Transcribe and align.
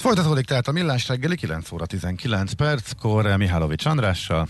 Folytatódik 0.00 0.44
tehát 0.44 0.68
a 0.68 0.72
millás 0.72 1.08
reggeli 1.08 1.36
9 1.36 1.72
óra 1.72 1.86
19 1.86 2.52
perckor 2.52 3.36
Mihálovics 3.36 3.84
Andrással. 3.86 4.48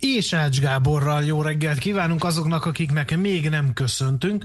És 0.00 0.32
Ács 0.32 0.60
Gáborral 0.60 1.24
jó 1.24 1.42
reggelt 1.42 1.78
kívánunk 1.78 2.24
azoknak, 2.24 2.64
akiknek 2.64 3.16
még 3.16 3.48
nem 3.48 3.72
köszöntünk. 3.72 4.44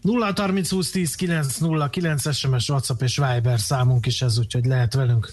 0 0.00 0.32
30 0.36 0.70
20 0.70 0.90
10 0.90 1.14
9 1.14 1.56
0 1.58 1.90
9 1.90 2.34
SMS, 2.34 2.68
WhatsApp 2.68 3.02
és 3.02 3.16
Viber 3.16 3.60
számunk 3.60 4.06
is 4.06 4.22
ez, 4.22 4.38
úgyhogy 4.38 4.64
lehet 4.64 4.94
velünk 4.94 5.32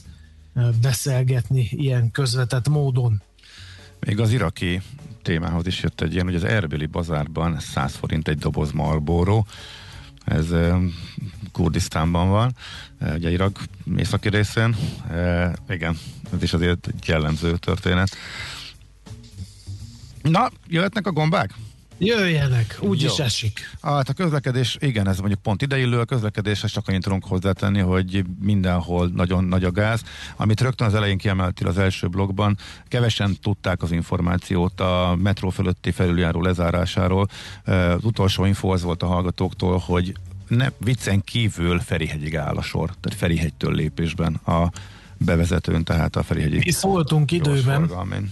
beszélgetni 0.82 1.68
ilyen 1.72 2.12
közvetett 2.12 2.70
módon. 2.70 3.22
Még 4.00 4.20
az 4.20 4.32
iraki 4.32 4.82
témához 5.22 5.68
is 5.68 5.84
jött 5.84 6.02
egy 6.02 6.14
ilyen, 6.14 6.26
hogy 6.26 6.36
az 6.36 6.44
Erbili 6.44 6.86
bazárban 6.86 7.60
100 7.60 7.96
forint 7.96 8.28
egy 8.28 8.38
doboz 8.38 8.72
Marlboro, 8.72 9.44
ez 10.26 10.46
Kurdisztánban 11.62 12.30
van, 12.30 12.56
ugye 13.16 13.32
Irak 13.32 13.60
északi 13.98 14.30
részén. 14.30 14.76
Igen, 15.70 15.98
ez 16.34 16.44
is 16.44 16.54
azért 16.54 16.88
egy 16.88 17.08
jellemző 17.08 17.58
történet. 17.58 18.16
Na, 20.22 20.50
jöhetnek 20.68 21.08
a 21.08 21.12
gombák? 21.12 21.54
Jöjjenek, 21.98 22.78
úgy 22.80 23.04
is 23.04 23.18
esik. 23.18 23.70
Hát 23.82 24.10
a 24.10 24.14
közlekedés, 24.14 24.78
igen, 24.80 25.08
ez 25.08 25.20
mondjuk 25.20 25.42
pont 25.42 25.62
ideillő, 25.62 26.00
a 26.00 26.06
közlekedéshez 26.06 26.72
csak 26.72 26.88
annyit 26.88 27.02
tudunk 27.02 27.26
hozzátenni, 27.26 27.80
hogy 27.80 28.24
mindenhol 28.40 29.08
nagyon 29.08 29.44
nagy 29.44 29.64
a 29.64 29.72
gáz. 29.72 30.02
Amit 30.36 30.62
rögtön 30.62 30.88
az 30.88 30.94
elején 30.94 31.18
kiemeltél 31.18 31.68
az 31.68 31.78
első 31.78 32.08
blogban, 32.08 32.58
kevesen 32.88 33.38
tudták 33.42 33.82
az 33.82 33.92
információt 33.92 34.80
a 34.80 35.18
metró 35.22 35.50
fölötti 35.50 35.92
felüljáró 35.92 36.42
lezárásáról. 36.42 37.28
Az 37.66 38.04
utolsó 38.04 38.46
info 38.46 38.70
az 38.70 38.82
volt 38.82 39.04
a 39.04 39.08
hallgatóktól, 39.08 39.78
hogy 39.78 40.14
ne, 40.56 40.68
viccen 40.78 41.22
kívül 41.24 41.80
Ferihegyig 41.80 42.36
áll 42.36 42.56
a 42.56 42.62
sor, 42.62 42.90
tehát 43.00 43.20
Ferihegytől 43.20 43.74
lépésben 43.74 44.34
a 44.34 44.72
bevezetőn, 45.18 45.84
tehát 45.84 46.16
a 46.16 46.24
Ferihegyig. 46.24 46.64
Mi 46.66 46.72
szóltunk 46.72 47.32
időben. 47.32 47.88
Forgalmin. 47.88 48.32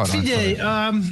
Parancsolj. 0.00 0.34
Figyelj, 0.34 0.56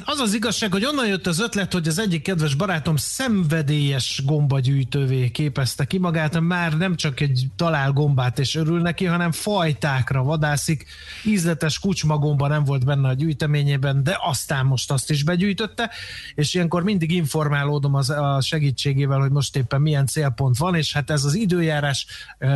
az 0.05 0.19
az 0.19 0.35
igazság, 0.35 0.73
hogy 0.73 0.85
onnan 0.85 1.07
jött 1.07 1.27
az 1.27 1.41
ötlet, 1.41 1.73
hogy 1.73 1.89
az 1.89 1.99
egyik 1.99 2.23
kedves 2.23 2.55
barátom 2.55 2.97
szenvedélyes 2.97 4.23
gombagyűjtővé 4.25 5.31
képezte 5.31 5.85
ki 5.85 5.99
magát, 5.99 6.41
már 6.41 6.77
nem 6.77 6.97
csak 6.97 7.21
egy 7.21 7.47
talál 7.57 7.93
gombát 7.93 8.39
és 8.39 8.55
örül 8.55 8.81
neki, 8.81 9.05
hanem 9.05 9.33
fajtákra 9.33 10.23
vadászik. 10.23 10.87
Ízletes 11.25 11.79
kucsmagomba 11.79 12.49
nem 12.49 12.65
volt 12.65 12.85
benne 12.85 13.09
a 13.09 13.13
gyűjteményében, 13.13 14.03
de 14.03 14.19
aztán 14.21 14.67
most 14.67 14.91
azt 14.91 15.11
is 15.11 15.25
begyűjtötte, 15.25 15.91
és 16.35 16.55
ilyenkor 16.55 16.83
mindig 16.83 17.11
informálódom 17.11 17.95
az, 17.95 18.11
a 18.11 18.41
segítségével, 18.41 19.19
hogy 19.19 19.31
most 19.31 19.57
éppen 19.57 19.81
milyen 19.81 20.07
célpont 20.07 20.57
van, 20.57 20.75
és 20.75 20.93
hát 20.93 21.11
ez 21.11 21.25
az 21.25 21.35
időjárás 21.35 22.07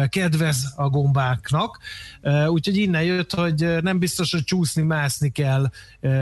kedvez 0.08 0.72
a 0.76 0.88
gombáknak, 0.88 1.78
úgyhogy 2.46 2.76
innen 2.76 3.02
jött, 3.02 3.34
hogy 3.34 3.82
nem 3.82 3.98
biztos, 3.98 4.32
hogy 4.32 4.44
csúszni, 4.44 4.82
mászni 4.82 5.30
kell, 5.30 5.70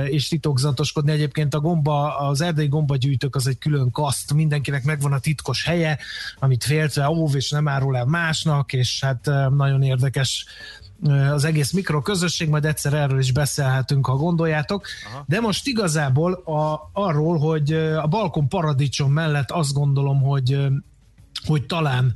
és 0.09 0.29
titokzatoskodni. 0.29 1.13
Egyébként 1.13 1.55
a 1.55 1.61
gomba, 1.61 2.19
az 2.19 2.41
erdei 2.41 2.69
gombagyűjtők 2.69 3.37
az 3.37 3.47
egy 3.47 3.59
külön 3.59 3.91
kaszt, 3.91 4.35
mindenkinek 4.35 4.85
megvan 4.85 5.13
a 5.13 5.19
titkos 5.19 5.65
helye, 5.65 5.99
amit 6.39 6.65
féltve 6.65 7.09
óv 7.09 7.35
és 7.35 7.51
nem 7.51 7.69
árul 7.69 7.97
el 7.97 8.05
másnak, 8.05 8.73
és 8.73 9.01
hát 9.01 9.31
nagyon 9.57 9.83
érdekes 9.83 10.47
az 11.33 11.45
egész 11.45 11.73
mikroközösség, 11.73 12.49
majd 12.49 12.65
egyszer 12.65 12.93
erről 12.95 13.19
is 13.19 13.33
beszélhetünk, 13.33 14.07
ha 14.07 14.17
gondoljátok. 14.17 14.87
Aha. 15.11 15.25
De 15.27 15.41
most 15.41 15.67
igazából 15.67 16.33
a, 16.33 16.91
arról, 16.93 17.39
hogy 17.39 17.73
a 17.73 18.07
balkon 18.07 18.49
paradicsom 18.49 19.13
mellett 19.13 19.51
azt 19.51 19.73
gondolom, 19.73 20.21
hogy 20.21 20.69
hogy 21.45 21.67
talán 21.67 22.15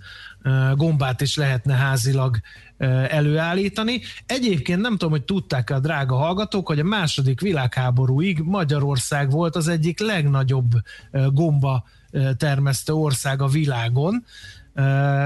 gombát 0.75 1.21
is 1.21 1.37
lehetne 1.37 1.75
házilag 1.75 2.37
előállítani. 3.09 4.01
Egyébként 4.27 4.81
nem 4.81 4.93
tudom, 4.93 5.11
hogy 5.11 5.25
tudták 5.25 5.71
a 5.71 5.79
drága 5.79 6.17
hallgatók, 6.17 6.67
hogy 6.67 6.79
a 6.79 6.85
második 6.85 7.41
világháborúig 7.41 8.39
Magyarország 8.39 9.31
volt 9.31 9.57
az 9.57 9.69
egyik 9.69 10.01
legnagyobb 10.01 10.71
gomba 11.33 11.85
termesztő 12.37 12.93
ország 12.93 13.43
a 13.43 13.47
világon, 13.47 14.25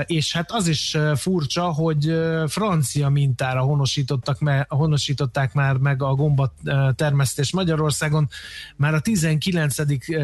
és 0.06 0.32
hát 0.32 0.52
az 0.52 0.68
is 0.68 0.96
furcsa, 1.14 1.62
hogy 1.62 2.14
francia 2.46 3.08
mintára 3.08 3.60
honosítottak 3.60 4.40
me, 4.40 4.66
honosították 4.68 5.52
már 5.52 5.76
meg 5.76 6.02
a 6.02 6.14
gomba 6.14 6.54
termesztés 6.94 7.52
Magyarországon 7.52 8.28
már 8.76 8.94
a 8.94 9.00
19. 9.00 9.74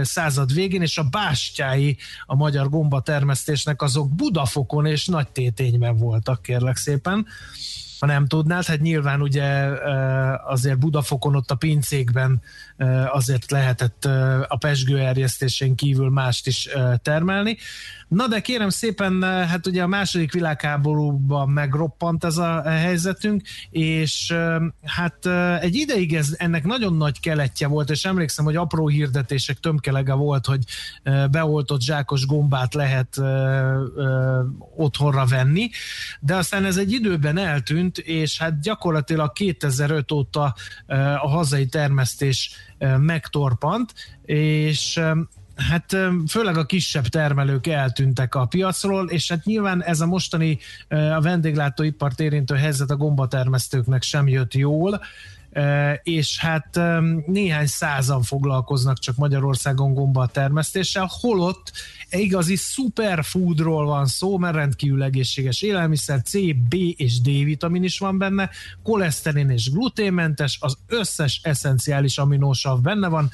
század 0.03 0.55
végén, 0.55 0.83
és 0.83 0.99
a 0.99 1.09
bástyái 1.09 1.97
a 2.27 2.35
magyar 2.35 2.69
gomba 2.69 3.01
termesztésnek 3.01 3.83
azok 3.83 4.15
Budafokon 4.15 4.87
és 4.87 5.07
Nagy 5.07 5.29
Tétényben 5.29 5.97
voltak, 5.97 6.43
kérlek 6.43 6.77
szépen 6.77 7.27
ha 8.05 8.11
nem 8.12 8.27
tudnád, 8.27 8.65
hát 8.65 8.81
nyilván 8.81 9.23
ugye 9.23 9.45
azért 10.47 10.79
Budafokon 10.79 11.37
ott 11.37 11.51
a 11.51 11.55
pincékben 11.55 12.43
azért 13.06 13.51
lehetett 13.51 14.05
a 14.49 14.56
pesgő 14.56 14.99
erjesztésén 14.99 15.75
kívül 15.75 16.11
mást 16.11 16.47
is 16.47 16.69
termelni. 17.03 17.56
Na 18.14 18.28
de 18.28 18.41
kérem 18.41 18.69
szépen, 18.69 19.22
hát 19.22 19.66
ugye 19.66 19.82
a 19.82 19.86
második 19.86 20.32
világháborúban 20.32 21.48
megroppant 21.48 22.25
ez 22.25 22.36
a 22.36 22.62
helyzetünk, 22.62 23.42
és 23.70 24.34
hát 24.82 25.26
egy 25.60 25.75
ideig 25.75 26.14
ez, 26.14 26.34
ennek 26.38 26.64
nagyon 26.64 26.97
nagy 26.97 27.20
keletje 27.20 27.66
volt, 27.66 27.91
és 27.91 28.04
emlékszem, 28.04 28.44
hogy 28.44 28.56
apró 28.56 28.88
hirdetések 28.88 29.58
tömkelege 29.58 30.12
volt, 30.12 30.47
hogy 30.47 30.64
beoltott 31.30 31.80
zsákos 31.80 32.26
gombát 32.26 32.75
lehet 32.75 33.20
otthonra 34.76 35.26
venni, 35.26 35.70
de 36.20 36.34
aztán 36.34 36.64
ez 36.64 36.76
egy 36.76 36.92
időben 36.92 37.38
eltűnt, 37.38 37.98
és 37.98 38.38
hát 38.38 38.60
gyakorlatilag 38.60 39.32
2005 39.32 40.12
óta 40.12 40.54
a 41.22 41.28
hazai 41.28 41.66
termesztés 41.66 42.50
megtorpant, 42.98 43.94
és 44.25 45.00
hát 45.56 45.97
főleg 46.28 46.56
a 46.56 46.65
kisebb 46.66 47.06
termelők 47.06 47.66
eltűntek 47.66 48.34
a 48.34 48.47
piacról, 48.47 49.09
és 49.09 49.31
hát 49.31 49.44
nyilván 49.44 49.82
ez 49.82 50.00
a 50.00 50.06
mostani 50.06 50.59
a 50.88 51.20
vendéglátóipart 51.20 52.20
érintő 52.20 52.54
helyzet 52.54 52.91
a 52.91 52.97
gombatermesztőknek 52.97 54.03
sem 54.03 54.28
jött 54.28 54.54
jól, 54.54 55.00
és 56.03 56.38
hát 56.38 56.81
néhány 57.26 57.66
százan 57.66 58.23
foglalkoznak 58.23 58.99
csak 58.99 59.17
Magyarországon 59.17 59.94
gomba 59.94 60.26
termesztéssel, 60.26 61.08
holott 61.20 61.73
igazi 62.11 62.56
superfoodról 62.56 63.84
van 63.84 64.06
szó, 64.06 64.38
mert 64.38 64.55
rendkívül 64.55 65.02
egészséges 65.02 65.62
élelmiszer, 65.62 66.23
C, 66.23 66.32
B 66.69 66.75
és 66.96 67.20
D 67.20 67.25
vitamin 67.25 67.82
is 67.82 67.99
van 67.99 68.19
benne, 68.19 68.50
koleszterin 68.82 69.50
és 69.50 69.70
gluténmentes, 69.70 70.58
az 70.61 70.76
összes 70.87 71.40
eszenciális 71.43 72.19
aminósav 72.19 72.81
benne 72.81 73.08
van, 73.08 73.31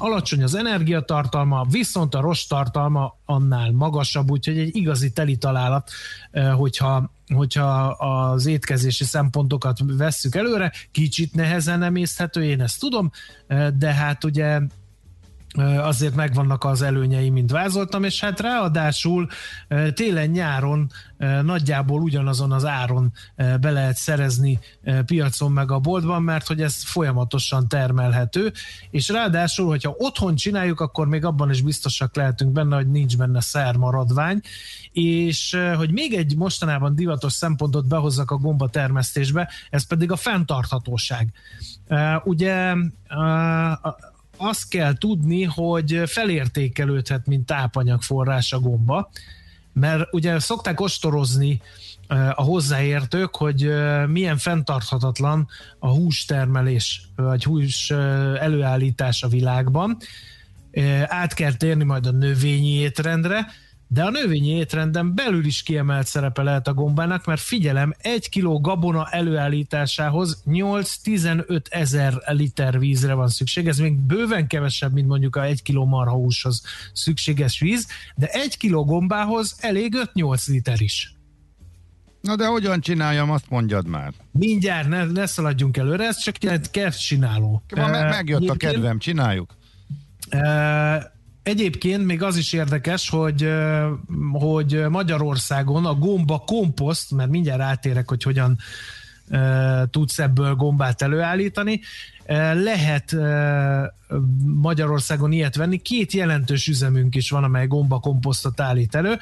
alacsony 0.00 0.42
az 0.42 0.54
energiatartalma, 0.54 1.66
viszont 1.70 2.14
a 2.14 2.20
rost 2.20 2.48
tartalma 2.48 3.16
annál 3.24 3.70
magasabb, 3.70 4.30
úgyhogy 4.30 4.58
egy 4.58 4.76
igazi 4.76 5.12
teli 5.12 5.36
találat, 5.36 5.90
hogyha 6.56 7.18
hogyha 7.34 7.86
az 7.86 8.46
étkezési 8.46 9.04
szempontokat 9.04 9.78
vesszük 9.84 10.34
előre, 10.34 10.72
kicsit 10.90 11.34
nehezen 11.34 11.82
emészthető, 11.82 12.44
én 12.44 12.60
ezt 12.60 12.80
tudom, 12.80 13.10
de 13.78 13.92
hát 13.94 14.24
ugye 14.24 14.60
azért 15.58 16.14
megvannak 16.14 16.64
az 16.64 16.82
előnyei, 16.82 17.30
mint 17.30 17.50
vázoltam, 17.50 18.04
és 18.04 18.20
hát 18.20 18.40
ráadásul 18.40 19.28
télen-nyáron 19.94 20.90
nagyjából 21.42 22.00
ugyanazon 22.00 22.52
az 22.52 22.64
áron 22.64 23.12
be 23.36 23.70
lehet 23.70 23.96
szerezni 23.96 24.58
piacon 25.04 25.52
meg 25.52 25.70
a 25.70 25.78
boltban, 25.78 26.22
mert 26.22 26.46
hogy 26.46 26.62
ez 26.62 26.84
folyamatosan 26.84 27.68
termelhető, 27.68 28.52
és 28.90 29.08
ráadásul, 29.08 29.66
hogyha 29.66 29.94
otthon 29.98 30.34
csináljuk, 30.34 30.80
akkor 30.80 31.08
még 31.08 31.24
abban 31.24 31.50
is 31.50 31.62
biztosak 31.62 32.16
lehetünk 32.16 32.52
benne, 32.52 32.76
hogy 32.76 32.90
nincs 32.90 33.16
benne 33.16 33.40
szermaradvány, 33.40 34.40
és 34.92 35.58
hogy 35.76 35.90
még 35.90 36.14
egy 36.14 36.36
mostanában 36.36 36.94
divatos 36.94 37.32
szempontot 37.32 37.86
behozzak 37.86 38.30
a 38.30 38.36
gomba 38.36 38.68
termesztésbe, 38.68 39.50
ez 39.70 39.86
pedig 39.86 40.10
a 40.10 40.16
fenntarthatóság. 40.16 41.32
Ugye 42.24 42.74
azt 44.40 44.68
kell 44.68 44.94
tudni, 44.94 45.42
hogy 45.42 46.02
felértékelődhet, 46.06 47.26
mint 47.26 47.46
tápanyagforrás 47.46 48.52
a 48.52 48.60
gomba, 48.60 49.10
mert 49.72 50.14
ugye 50.14 50.38
szokták 50.38 50.80
ostorozni 50.80 51.60
a 52.34 52.42
hozzáértők, 52.42 53.36
hogy 53.36 53.72
milyen 54.06 54.36
fenntarthatatlan 54.36 55.48
a 55.78 55.88
hústermelés, 55.88 57.02
vagy 57.16 57.44
hús 57.44 57.90
előállítás 58.40 59.22
a 59.22 59.28
világban. 59.28 59.96
Át 61.04 61.34
kell 61.34 61.52
térni 61.52 61.84
majd 61.84 62.06
a 62.06 62.10
növényi 62.10 62.72
étrendre, 62.72 63.46
de 63.92 64.02
a 64.02 64.10
növényi 64.10 64.48
étrenden 64.48 65.14
belül 65.14 65.44
is 65.44 65.62
kiemelt 65.62 66.06
szerepe 66.06 66.42
lehet 66.42 66.68
a 66.68 66.74
gombának, 66.74 67.24
mert 67.24 67.40
figyelem, 67.40 67.94
egy 67.98 68.28
kiló 68.28 68.60
gabona 68.60 69.08
előállításához 69.10 70.42
8-15 70.46 71.60
ezer 71.70 72.14
liter 72.26 72.78
vízre 72.78 73.14
van 73.14 73.28
szükség, 73.28 73.68
ez 73.68 73.78
még 73.78 73.98
bőven 73.98 74.46
kevesebb, 74.46 74.92
mint 74.92 75.08
mondjuk 75.08 75.36
a 75.36 75.44
egy 75.44 75.62
kiló 75.62 75.84
marhahúshoz 75.84 76.62
szükséges 76.92 77.60
víz, 77.60 77.86
de 78.14 78.26
egy 78.26 78.56
kiló 78.56 78.84
gombához 78.84 79.56
elég 79.60 79.94
5-8 80.14 80.46
liter 80.46 80.80
is. 80.80 81.14
Na 82.20 82.36
de 82.36 82.46
hogyan 82.46 82.80
csináljam, 82.80 83.30
azt 83.30 83.50
mondjad 83.50 83.86
már. 83.86 84.12
Mindjárt, 84.30 84.88
ne, 84.88 85.04
ne 85.04 85.26
szaladjunk 85.26 85.76
előre, 85.76 86.06
ez 86.06 86.18
csak 86.18 86.44
egy 86.44 86.70
kev 86.70 86.92
csináló. 86.92 87.62
Megjött 87.76 88.48
a 88.48 88.54
kedvem, 88.54 88.98
csináljuk. 88.98 89.54
Egyébként 91.42 92.04
még 92.04 92.22
az 92.22 92.36
is 92.36 92.52
érdekes, 92.52 93.08
hogy, 93.08 93.50
hogy 94.32 94.84
Magyarországon 94.88 95.86
a 95.86 95.94
gomba 95.94 96.38
komposzt, 96.38 97.10
mert 97.10 97.30
mindjárt 97.30 97.60
átérek, 97.60 98.08
hogy 98.08 98.22
hogyan 98.22 98.58
tudsz 99.90 100.18
ebből 100.18 100.54
gombát 100.54 101.02
előállítani, 101.02 101.80
lehet 102.54 103.16
Magyarországon 104.44 105.32
ilyet 105.32 105.56
venni. 105.56 105.78
Két 105.78 106.12
jelentős 106.12 106.66
üzemünk 106.66 107.14
is 107.14 107.30
van, 107.30 107.44
amely 107.44 107.66
gomba 107.66 107.98
komposztot 107.98 108.60
állít 108.60 108.94
elő, 108.94 109.18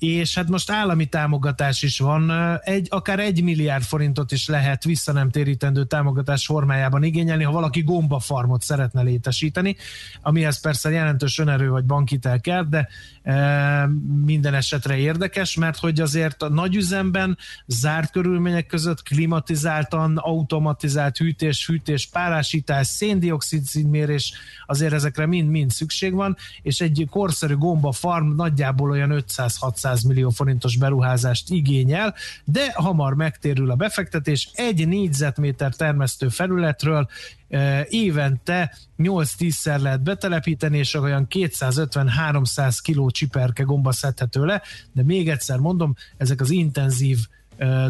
és 0.00 0.34
hát 0.34 0.48
most 0.48 0.70
állami 0.70 1.06
támogatás 1.06 1.82
is 1.82 1.98
van, 1.98 2.32
egy, 2.64 2.86
akár 2.90 3.18
egy 3.18 3.42
milliárd 3.42 3.82
forintot 3.82 4.32
is 4.32 4.48
lehet 4.48 4.84
vissza 4.84 5.12
nem 5.12 5.30
térítendő 5.30 5.84
támogatás 5.84 6.46
formájában 6.46 7.02
igényelni, 7.02 7.44
ha 7.44 7.52
valaki 7.52 7.82
gombafarmot 7.82 8.62
szeretne 8.62 9.02
létesíteni, 9.02 9.76
amihez 10.22 10.60
persze 10.60 10.90
jelentős 10.90 11.38
önerő 11.38 11.70
vagy 11.70 11.84
bankitel 11.84 12.40
kell, 12.40 12.64
de 12.64 12.88
e, 13.22 13.86
minden 14.24 14.54
esetre 14.54 14.96
érdekes, 14.96 15.56
mert 15.56 15.78
hogy 15.78 16.00
azért 16.00 16.42
a 16.42 16.48
nagyüzemben 16.48 17.38
zárt 17.66 18.10
körülmények 18.10 18.66
között 18.66 19.02
klimatizáltan, 19.02 20.16
automatizált 20.16 21.16
hűtés, 21.16 21.64
fűtés, 21.64 22.06
párásítás, 22.50 22.86
széndiokszid 22.86 23.64
színmérés, 23.64 24.32
azért 24.66 24.92
ezekre 24.92 25.26
mind-mind 25.26 25.70
szükség 25.70 26.12
van, 26.12 26.36
és 26.62 26.80
egy 26.80 27.06
korszerű 27.10 27.56
gomba 27.56 27.92
farm 27.92 28.34
nagyjából 28.34 28.90
olyan 28.90 29.24
500-600 29.28 29.90
200 29.90 30.02
millió 30.02 30.30
forintos 30.30 30.76
beruházást 30.76 31.50
igényel, 31.50 32.14
de 32.44 32.72
hamar 32.72 33.14
megtérül 33.14 33.70
a 33.70 33.74
befektetés. 33.74 34.50
Egy 34.54 34.88
négyzetméter 34.88 35.74
termesztő 35.74 36.28
felületről 36.28 37.08
e, 37.48 37.86
évente 37.88 38.76
8-10-szer 38.98 39.80
lehet 39.80 40.02
betelepíteni, 40.02 40.78
és 40.78 40.94
olyan 40.94 41.26
250-300 41.30 42.78
kiló 42.82 43.10
csiperke 43.10 43.62
gomba 43.62 43.92
szedhető 43.92 44.44
le, 44.44 44.62
de 44.92 45.02
még 45.02 45.28
egyszer 45.28 45.58
mondom, 45.58 45.94
ezek 46.16 46.40
az 46.40 46.50
intenzív 46.50 47.18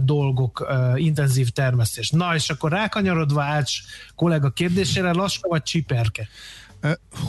dolgok, 0.02 0.66
intenzív 0.94 1.48
termesztés. 1.50 2.10
Na, 2.10 2.34
és 2.34 2.50
akkor 2.50 2.70
rákanyarodva 2.70 3.42
Ács 3.42 3.72
kollega 4.14 4.50
kérdésére, 4.50 5.12
laska 5.12 5.48
vagy 5.48 5.62
csiperke? 5.62 6.28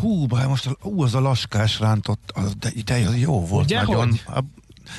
Hú, 0.01 0.25
bár 0.25 0.47
most 0.47 0.69
hú, 0.79 1.03
az 1.03 1.15
a 1.15 1.19
laskás 1.19 1.79
rántott, 1.79 2.31
az, 2.33 2.55
de, 2.55 2.69
de 2.85 2.99
jó 3.17 3.45
volt 3.45 3.65
Ugye, 3.65 3.81
nagyon. 3.81 4.07
Hogy? 4.25 4.43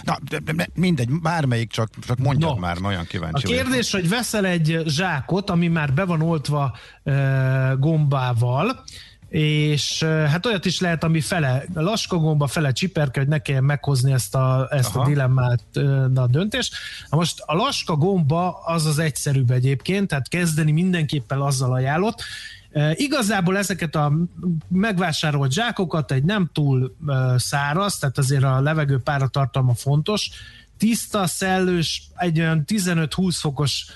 Na, 0.02 0.18
de, 0.28 0.52
de, 0.52 0.68
mindegy, 0.74 1.20
bármelyik, 1.20 1.70
csak, 1.70 1.88
csak 2.06 2.18
mondjad 2.18 2.54
no. 2.54 2.60
már, 2.60 2.76
olyan 2.82 3.04
kíváncsi 3.04 3.44
A 3.44 3.48
kérdés, 3.48 3.90
vagyok. 3.90 4.08
hogy 4.08 4.16
veszel 4.18 4.46
egy 4.46 4.82
zsákot, 4.86 5.50
ami 5.50 5.68
már 5.68 5.92
be 5.94 6.04
van 6.04 6.22
oltva 6.22 6.76
e, 7.04 7.74
gombával, 7.78 8.84
és 9.32 10.02
hát 10.02 10.46
olyat 10.46 10.64
is 10.64 10.80
lehet, 10.80 11.04
ami 11.04 11.20
fele 11.20 11.64
laskagomba, 11.74 12.46
fele 12.46 12.72
csiperke, 12.72 13.20
hogy 13.20 13.28
ne 13.28 13.38
kelljen 13.38 13.64
meghozni 13.64 14.12
ezt 14.12 14.34
a, 14.34 14.68
ezt 14.70 14.96
a 14.96 15.04
dilemmát, 15.04 15.62
a 16.14 16.26
döntést. 16.26 16.74
Na 17.10 17.16
most 17.16 17.42
a 17.46 17.54
laskagomba 17.54 18.60
az 18.64 18.86
az 18.86 18.98
egyszerűbb 18.98 19.50
egyébként, 19.50 20.08
tehát 20.08 20.28
kezdeni 20.28 20.72
mindenképpen 20.72 21.40
azzal 21.40 21.72
ajánlott, 21.72 22.22
Igazából 22.92 23.58
ezeket 23.58 23.94
a 23.94 24.12
megvásárolt 24.68 25.52
zsákokat 25.52 26.12
egy 26.12 26.24
nem 26.24 26.50
túl 26.52 26.96
száraz, 27.36 27.98
tehát 27.98 28.18
azért 28.18 28.42
a 28.42 28.60
levegő 28.60 28.98
páratartalma 28.98 29.74
fontos, 29.74 30.30
tiszta, 30.78 31.26
szellős, 31.26 32.02
egy 32.14 32.40
olyan 32.40 32.64
15-20 32.66 33.36
fokos 33.40 33.86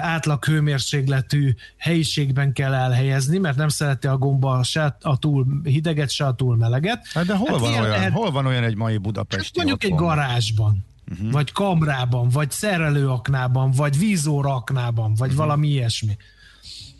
átlag 0.00 0.44
hőmérsékletű 0.44 1.54
helyiségben 1.76 2.52
kell 2.52 2.74
elhelyezni, 2.74 3.38
mert 3.38 3.56
nem 3.56 3.68
szereti 3.68 4.06
a 4.06 4.18
gomba 4.18 4.62
se 4.62 4.96
a 5.00 5.18
túl 5.18 5.46
hideget, 5.64 6.10
se 6.10 6.26
a 6.26 6.34
túl 6.34 6.56
meleget. 6.56 7.06
Hát 7.12 7.26
de 7.26 7.34
hol, 7.34 7.48
hát 7.50 7.60
van, 7.60 7.72
olyan, 7.72 7.88
lehet, 7.88 8.12
hol 8.12 8.30
van 8.30 8.46
olyan 8.46 8.64
egy 8.64 8.76
mai 8.76 8.96
budapesti 8.96 9.58
hát 9.58 9.66
Mondjuk 9.66 9.92
otthon? 9.92 9.92
egy 9.92 10.16
garázsban, 10.16 10.84
uh-huh. 11.10 11.30
vagy 11.30 11.52
kamrában, 11.52 12.28
vagy 12.28 12.50
szerelőaknában, 12.50 13.70
vagy 13.70 13.98
vízóraknában, 13.98 15.14
vagy 15.14 15.30
uh-huh. 15.30 15.44
valami 15.44 15.68
ilyesmi 15.68 16.16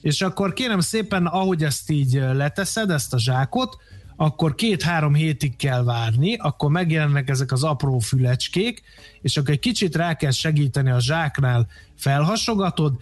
és 0.06 0.22
akkor 0.22 0.52
kérem 0.52 0.80
szépen, 0.80 1.26
ahogy 1.26 1.64
ezt 1.64 1.90
így 1.90 2.12
leteszed, 2.12 2.90
ezt 2.90 3.14
a 3.14 3.18
zsákot, 3.18 3.76
akkor 4.16 4.54
két-három 4.54 5.14
hétig 5.14 5.56
kell 5.56 5.84
várni, 5.84 6.36
akkor 6.36 6.70
megjelennek 6.70 7.28
ezek 7.28 7.52
az 7.52 7.64
apró 7.64 7.98
fülecskék, 7.98 8.82
és 9.20 9.36
akkor 9.36 9.50
egy 9.50 9.58
kicsit 9.58 9.96
rá 9.96 10.14
kell 10.14 10.30
segíteni 10.30 10.90
a 10.90 11.00
zsáknál, 11.00 11.66
felhasogatod, 11.94 12.96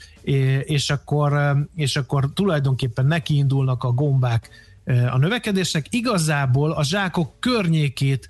és 0.63 0.91
akkor, 0.91 1.57
és 1.75 1.97
akkor 1.97 2.31
tulajdonképpen 2.35 3.07
nekiindulnak 3.07 3.85
a 3.85 3.93
gombák 3.93 4.49
a 5.11 5.19
növekedésnek. 5.19 5.87
Igazából 5.91 6.73
a 6.73 6.85
zsákok 6.85 7.41
környékét 7.41 8.29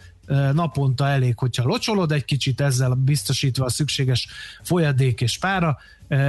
naponta 0.53 1.09
elég, 1.09 1.39
hogyha 1.39 1.65
locsolod 1.65 2.13
egy 2.13 2.25
kicsit 2.25 2.61
ezzel 2.61 2.91
biztosítva 2.95 3.65
a 3.65 3.71
szükséges 3.71 4.29
folyadék 4.63 5.21
és 5.21 5.39
pára 5.39 5.79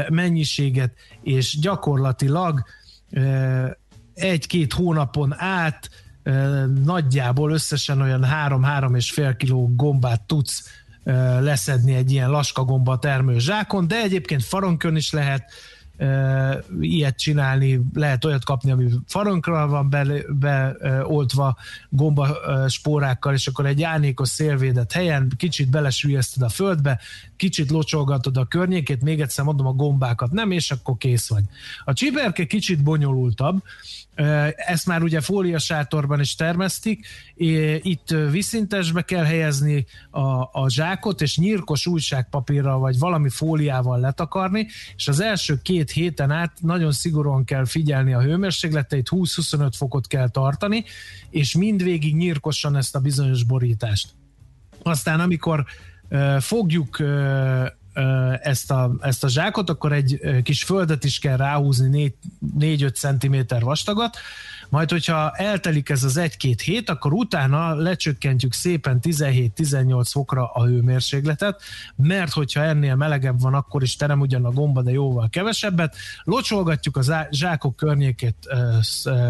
mennyiséget, 0.09 0.93
és 1.23 1.59
gyakorlatilag 1.59 2.63
egy-két 4.13 4.73
hónapon 4.73 5.33
át 5.37 5.89
nagyjából 6.83 7.51
összesen 7.51 8.01
olyan 8.01 8.25
3-3 8.47 8.95
és 8.95 9.11
fél 9.11 9.35
kiló 9.35 9.71
gombát 9.75 10.21
tudsz 10.21 10.69
leszedni 11.39 11.95
egy 11.95 12.11
ilyen 12.11 12.29
laskagomba 12.29 12.99
termő 12.99 13.39
zsákon, 13.39 13.87
de 13.87 14.01
egyébként 14.01 14.43
faronkön 14.43 14.95
is 14.95 15.11
lehet, 15.11 15.51
ilyet 16.79 17.17
csinálni, 17.17 17.81
lehet 17.93 18.25
olyat 18.25 18.43
kapni, 18.43 18.71
ami 18.71 18.89
faronkra 19.07 19.67
van 19.67 19.89
beoltva 20.39 21.45
be, 21.45 21.55
gomba 21.89 22.37
spórákkal, 22.67 23.33
és 23.33 23.47
akkor 23.47 23.65
egy 23.65 23.83
árnyékos 23.83 24.29
szélvédett 24.29 24.91
helyen 24.91 25.31
kicsit 25.37 25.69
belesülyezted 25.69 26.43
a 26.43 26.49
földbe, 26.49 26.99
kicsit 27.35 27.69
locsolgatod 27.69 28.37
a 28.37 28.45
környékét, 28.45 29.01
még 29.01 29.21
egyszer 29.21 29.45
mondom 29.45 29.67
a 29.67 29.73
gombákat 29.73 30.31
nem, 30.31 30.51
és 30.51 30.71
akkor 30.71 30.97
kész 30.97 31.29
vagy. 31.29 31.43
A 31.85 31.93
csiberke 31.93 32.45
kicsit 32.45 32.83
bonyolultabb, 32.83 33.63
ezt 34.55 34.85
már 34.85 35.03
ugye 35.03 35.21
fóliasátorban 35.21 36.19
is 36.19 36.35
termesztik, 36.35 37.07
itt 37.81 38.15
viszintesbe 38.31 39.01
kell 39.01 39.23
helyezni 39.23 39.85
a, 40.09 40.21
a 40.39 40.65
zsákot, 40.69 41.21
és 41.21 41.37
nyírkos 41.37 41.87
újságpapírral 41.87 42.79
vagy 42.79 42.99
valami 42.99 43.29
fóliával 43.29 43.99
letakarni, 43.99 44.67
és 44.95 45.07
az 45.07 45.19
első 45.19 45.59
két 45.61 45.84
héten 45.91 46.31
át 46.31 46.57
nagyon 46.61 46.91
szigorúan 46.91 47.43
kell 47.43 47.65
figyelni 47.65 48.13
a 48.13 48.21
hőmérsékleteit, 48.21 49.07
20-25 49.11 49.71
fokot 49.75 50.07
kell 50.07 50.29
tartani, 50.29 50.83
és 51.29 51.55
mindvégig 51.55 52.15
nyírkosan 52.15 52.75
ezt 52.75 52.95
a 52.95 52.99
bizonyos 52.99 53.43
borítást. 53.43 54.09
Aztán 54.83 55.19
amikor 55.19 55.65
fogjuk 56.39 56.97
ezt 58.41 58.71
a, 58.71 58.95
ezt 59.01 59.23
a 59.23 59.27
zsákot, 59.27 59.69
akkor 59.69 59.93
egy 59.93 60.19
kis 60.43 60.63
földet 60.63 61.03
is 61.03 61.19
kell 61.19 61.37
ráhúzni 61.37 62.15
4-5 62.59 62.93
cm 62.93 63.65
vastagat, 63.65 64.17
majd, 64.69 64.91
hogyha 64.91 65.31
eltelik 65.31 65.89
ez 65.89 66.03
az 66.03 66.17
egy-két 66.17 66.61
hét, 66.61 66.89
akkor 66.89 67.13
utána 67.13 67.73
lecsökkentjük 67.75 68.53
szépen 68.53 68.99
17-18 69.01 70.07
fokra 70.11 70.51
a 70.51 70.65
hőmérsékletet, 70.65 71.61
mert 71.95 72.31
hogyha 72.31 72.63
ennél 72.63 72.95
melegebb 72.95 73.41
van, 73.41 73.53
akkor 73.53 73.83
is 73.83 73.95
terem 73.95 74.19
ugyan 74.19 74.45
a 74.45 74.51
gomba, 74.51 74.81
de 74.81 74.91
jóval 74.91 75.29
kevesebbet. 75.29 75.95
Locsolgatjuk 76.23 76.97
a 76.97 77.27
zsákok 77.31 77.75
környékét 77.75 78.47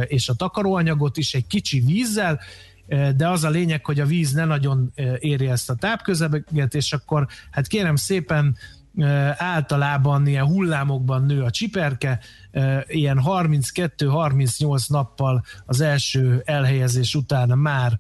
és 0.08 0.30
a 0.30 0.34
takaróanyagot 0.34 1.18
is 1.18 1.34
egy 1.34 1.48
kicsi 1.48 1.80
vízzel, 1.80 2.40
de 3.16 3.30
az 3.30 3.44
a 3.44 3.50
lényeg, 3.50 3.86
hogy 3.86 4.00
a 4.00 4.06
víz 4.06 4.32
ne 4.32 4.46
nagyon 4.46 4.94
érje 5.20 5.52
ezt 5.52 5.70
a 5.70 5.76
tápközeget, 5.76 6.74
és 6.74 6.94
akkor 6.94 7.28
hát 7.52 7.68
kérem 7.68 7.96
szépen 7.96 8.58
általában 9.38 10.28
ilyen 10.28 10.46
hullámokban 10.46 11.26
nő 11.26 11.42
a 11.42 11.50
csiperke, 11.50 12.20
ilyen 12.88 13.22
32-38 13.26 14.90
nappal 14.90 15.44
az 15.66 15.82
első 15.82 16.42
elhelyezés 16.46 17.16
után 17.16 17.58
már 17.58 17.98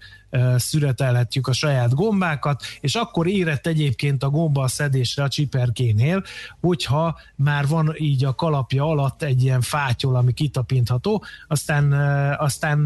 szüretelhetjük 0.57 1.47
a 1.47 1.53
saját 1.53 1.93
gombákat, 1.93 2.63
és 2.79 2.95
akkor 2.95 3.27
érett 3.27 3.67
egyébként 3.67 4.23
a 4.23 4.29
gomba 4.29 4.63
a 4.63 4.67
szedésre 4.67 5.23
a 5.23 5.27
csiperkénél, 5.27 6.23
hogyha 6.59 7.19
már 7.35 7.67
van 7.67 7.95
így 7.97 8.25
a 8.25 8.35
kalapja 8.35 8.85
alatt 8.85 9.23
egy 9.23 9.43
ilyen 9.43 9.61
fátyol, 9.61 10.15
ami 10.15 10.33
kitapintható, 10.33 11.23
aztán, 11.47 11.91
aztán 12.39 12.77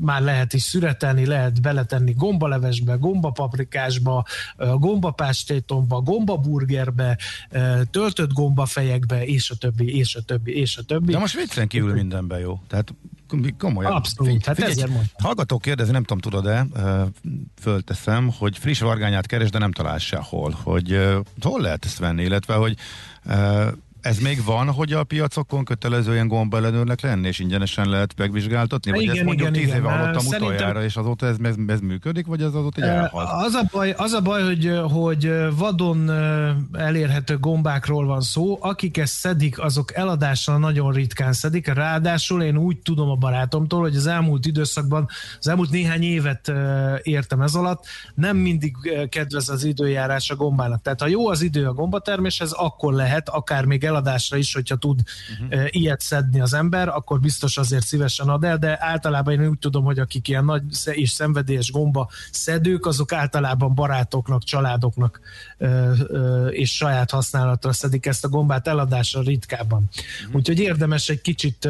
már 0.00 0.22
lehet 0.22 0.52
is 0.52 0.62
szüretelni, 0.62 1.26
lehet 1.26 1.60
beletenni 1.60 2.12
gombalevesbe, 2.12 2.94
gombapaprikásba, 2.94 4.24
gombapástétomba, 4.56 6.00
gombaburgerbe, 6.00 7.18
töltött 7.90 8.32
gombafejekbe, 8.32 9.24
és 9.24 9.50
a 9.50 9.54
többi, 9.54 9.96
és 9.96 10.14
a 10.14 10.22
többi, 10.22 10.56
és 10.56 10.76
a 10.76 10.82
többi. 10.82 11.12
De 11.12 11.18
most 11.18 11.36
viccen 11.36 11.68
kívül 11.68 11.92
mindenben 11.92 12.38
jó. 12.38 12.60
Tehát 12.68 12.94
komolyan. 13.58 13.92
Abszolút, 13.92 14.44
hát 14.44 14.58
ezért 14.58 14.88
mondtam. 14.88 15.14
Hallgatók 15.18 15.62
kérdezi, 15.62 15.90
nem 15.90 16.04
tudom, 16.04 16.18
tudod-e, 16.18 16.66
fölteszem, 17.60 18.30
hogy 18.38 18.58
friss 18.58 18.80
vargányát 18.80 19.26
keres, 19.26 19.50
de 19.50 19.58
nem 19.58 19.72
talál 19.72 19.98
sehol. 19.98 20.58
Hogy 20.62 21.00
hol 21.40 21.60
lehet 21.60 21.84
ezt 21.84 21.98
venni, 21.98 22.22
illetve 22.22 22.54
hogy 22.54 22.76
ez 24.04 24.18
még 24.18 24.44
van, 24.44 24.70
hogy 24.70 24.92
a 24.92 25.04
piacokon 25.04 25.64
kötelező 25.64 26.12
ilyen 26.12 26.28
gombaellenőrnek 26.28 27.00
lenni, 27.00 27.26
és 27.26 27.38
ingyenesen 27.38 27.88
lehet 27.88 28.14
megvizsgáltatni? 28.16 28.90
Vagy 28.90 29.02
igen, 29.02 29.14
ezt 29.14 29.24
mondjuk 29.24 29.48
igen, 29.48 29.62
tíz 29.62 29.70
igen. 29.70 29.76
éve 29.76 29.90
hallottam 29.90 30.22
Szerintem... 30.22 30.42
utoljára, 30.42 30.84
és 30.84 30.96
azóta 30.96 31.26
ez, 31.26 31.36
ez, 31.42 31.54
ez 31.66 31.80
működik, 31.80 32.26
vagy 32.26 32.40
ez 32.40 32.54
azóta 32.54 32.82
egy 32.82 32.88
elhalt? 32.88 33.28
Az 33.46 33.54
a 33.54 33.62
baj, 33.72 33.94
az 33.96 34.12
a 34.12 34.20
baj 34.20 34.42
hogy, 34.42 34.80
hogy 34.90 35.32
vadon 35.56 36.10
elérhető 36.72 37.38
gombákról 37.38 38.06
van 38.06 38.20
szó, 38.20 38.58
akik 38.60 38.96
ezt 38.96 39.12
szedik, 39.12 39.58
azok 39.58 39.94
eladásra 39.94 40.58
nagyon 40.58 40.92
ritkán 40.92 41.32
szedik, 41.32 41.66
ráadásul 41.66 42.42
én 42.42 42.56
úgy 42.56 42.78
tudom 42.78 43.10
a 43.10 43.16
barátomtól, 43.16 43.80
hogy 43.80 43.96
az 43.96 44.06
elmúlt 44.06 44.46
időszakban, 44.46 45.08
az 45.38 45.48
elmúlt 45.48 45.70
néhány 45.70 46.02
évet 46.02 46.52
értem 47.02 47.40
ez 47.40 47.54
alatt, 47.54 47.84
nem 48.14 48.36
mindig 48.36 48.76
kedvez 49.08 49.48
az 49.48 49.64
időjárás 49.64 50.30
a 50.30 50.36
gombának. 50.36 50.82
Tehát 50.82 51.00
ha 51.00 51.06
jó 51.06 51.28
az 51.28 51.42
idő 51.42 51.66
a 51.66 51.72
gombaterméshez, 51.72 52.52
akkor 52.52 52.92
lehet, 52.92 53.28
akár 53.28 53.64
még 53.64 53.84
eladásra 53.94 54.36
is, 54.36 54.54
hogyha 54.54 54.76
tud 54.76 55.00
uh-huh. 55.42 55.66
ilyet 55.70 56.00
szedni 56.00 56.40
az 56.40 56.54
ember, 56.54 56.88
akkor 56.88 57.20
biztos 57.20 57.56
azért 57.56 57.86
szívesen 57.86 58.28
ad 58.28 58.44
el, 58.44 58.58
de 58.58 58.76
általában 58.80 59.34
én 59.34 59.48
úgy 59.48 59.58
tudom, 59.58 59.84
hogy 59.84 59.98
akik 59.98 60.28
ilyen 60.28 60.44
nagy 60.44 60.62
és 60.84 61.10
szenvedélyes 61.10 61.70
gomba 61.70 62.10
szedők, 62.30 62.86
azok 62.86 63.12
általában 63.12 63.74
barátoknak, 63.74 64.44
családoknak 64.44 65.20
és 66.50 66.76
saját 66.76 67.10
használatra 67.10 67.72
szedik 67.72 68.06
ezt 68.06 68.24
a 68.24 68.28
gombát 68.28 68.68
eladásra 68.68 69.22
ritkábban. 69.22 69.88
Uh-huh. 70.20 70.36
Úgyhogy 70.36 70.58
érdemes 70.58 71.08
egy 71.08 71.20
kicsit 71.20 71.68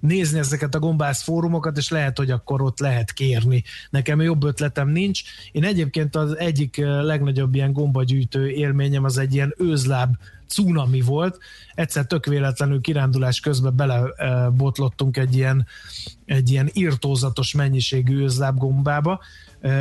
nézni 0.00 0.38
ezeket 0.38 0.74
a 0.74 0.78
gombász 0.78 1.22
fórumokat, 1.22 1.76
és 1.76 1.88
lehet, 1.88 2.18
hogy 2.18 2.30
akkor 2.30 2.62
ott 2.62 2.78
lehet 2.78 3.12
kérni. 3.12 3.64
Nekem 3.90 4.20
jobb 4.20 4.44
ötletem 4.44 4.88
nincs. 4.88 5.22
Én 5.52 5.64
egyébként 5.64 6.16
az 6.16 6.38
egyik 6.38 6.76
legnagyobb 7.02 7.54
ilyen 7.54 7.72
gombagyűjtő 7.72 8.48
élményem 8.48 9.04
az 9.04 9.18
egy 9.18 9.34
ilyen 9.34 9.54
őzláb 9.58 10.14
cunami 10.52 11.00
volt. 11.00 11.38
Egyszer 11.74 12.06
tök 12.06 12.26
véletlenül 12.26 12.80
kirándulás 12.80 13.40
közben 13.40 13.76
belebotlottunk 13.76 15.16
egy 15.16 15.36
ilyen, 15.36 15.66
egy 16.24 16.50
ilyen 16.50 16.70
irtózatos 16.72 17.52
mennyiségű 17.54 18.22
özlábgombába, 18.22 19.20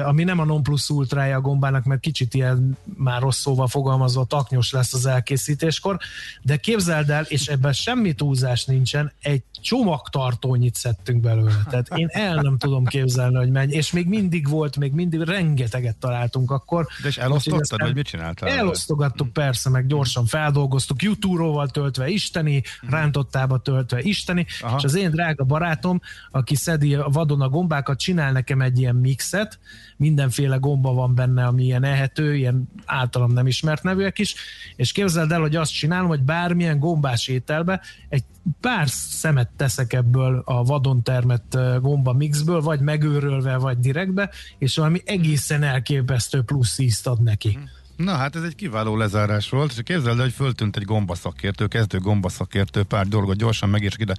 ami 0.04 0.24
nem 0.24 0.40
a 0.40 0.46
non 0.46 0.64
plus 0.64 0.90
ultrája 0.90 1.38
a 1.38 1.42
gombának, 1.42 1.84
mert 1.84 2.02
kicsit 2.02 2.34
ilyen 2.34 2.78
már 2.98 3.22
rossz 3.22 3.40
szóval 3.40 3.68
fogalmazva 3.68 4.26
taknyos 4.26 4.72
lesz 4.72 4.94
az 4.94 5.06
elkészítéskor, 5.06 5.98
de 6.42 6.58
képzeld 6.58 7.10
el, 7.10 7.24
és 7.28 7.48
ebben 7.48 7.74
semmi 7.74 8.14
túlzás 8.14 8.66
nincsen, 8.66 9.12
egy 9.22 9.44
csomagtartónyit 9.62 10.76
szedtünk 10.76 11.22
belőle. 11.22 11.52
Tehát 11.70 11.88
én 11.96 12.08
el 12.12 12.36
nem 12.36 12.58
tudom 12.58 12.86
képzelni, 12.86 13.36
hogy 13.36 13.52
mennyi, 13.52 13.74
és 13.74 13.92
még 13.92 14.08
mindig 14.08 14.48
volt, 14.48 14.78
még 14.78 14.92
mindig 14.92 15.22
rengeteget 15.22 15.98
találtunk 15.98 16.52
akkor. 16.52 16.88
De 17.02 17.08
és 17.08 17.18
elosztottad, 17.18 17.82
vagy 17.82 17.96
mit 17.96 18.06
csináltál? 18.06 18.50
Elosztogattuk 18.50 19.26
hmm. 19.26 19.32
persze, 19.32 19.70
meg 19.70 19.88
gyorsan 19.88 20.26
feldolgoztuk, 20.26 21.02
jutúróval 21.02 21.68
töltve 21.68 22.08
isteni, 22.08 22.64
hmm. 22.80 22.90
rántottába 22.90 23.58
töltve 23.58 24.02
isteni, 24.02 24.46
Aha. 24.62 24.78
és 24.78 24.84
az 24.84 24.96
én 24.96 25.12
drága 25.12 25.44
barátom, 25.44 26.02
aki 26.32 26.56
szedi 26.56 26.96
a 26.96 27.10
vadon 27.10 27.42
a 27.42 27.50
gombákat, 27.50 28.00
csinál 28.00 28.32
nekem 28.32 28.62
egy 28.62 28.80
ilyen 28.80 28.96
mixet, 28.96 29.60
mindenféle 29.98 30.56
gomba 30.56 30.94
van 30.94 31.16
benne, 31.16 31.46
ami 31.46 31.64
ilyen 31.64 31.84
ehető, 31.84 32.36
ilyen 32.36 32.70
általam 32.86 33.32
nem 33.32 33.48
ismert 33.48 33.84
nevűek 33.84 34.20
is, 34.20 34.36
és 34.76 34.92
képzeld 34.92 35.32
el, 35.32 35.40
hogy 35.40 35.56
azt 35.56 35.74
csinálom, 35.74 36.08
hogy 36.08 36.22
bármilyen 36.24 36.80
gombás 36.80 37.28
ételbe 37.28 37.82
egy 38.10 38.24
pár 38.62 38.90
szemet 38.90 39.51
teszek 39.56 39.94
ebből 39.94 40.42
a 40.46 40.64
vadon 40.64 41.04
termett 41.04 41.58
gomba 41.82 42.14
mixből, 42.14 42.62
vagy 42.62 42.80
megőrölve, 42.80 43.58
vagy 43.58 43.78
direktbe, 43.78 44.30
és 44.58 44.76
valami 44.76 45.02
egészen 45.06 45.64
elképesztő 45.64 46.42
plusz 46.42 46.80
ízt 46.80 47.08
ad 47.08 47.24
neki. 47.24 47.60
Na 47.96 48.16
hát 48.16 48.36
ez 48.36 48.44
egy 48.44 48.56
kiváló 48.56 48.98
lezárás 48.98 49.50
volt, 49.50 49.72
és 49.72 49.84
képzeld 49.84 50.18
el, 50.18 50.24
hogy 50.24 50.34
föltűnt 50.34 50.78
egy 50.78 50.86
gombaszakértő, 50.86 51.68
kezdő 51.68 52.00
gombaszakértő, 52.00 52.84
pár 52.84 53.08
dolgot 53.08 53.36
gyorsan 53.36 53.70
megírs 53.70 53.96
ide 53.98 54.14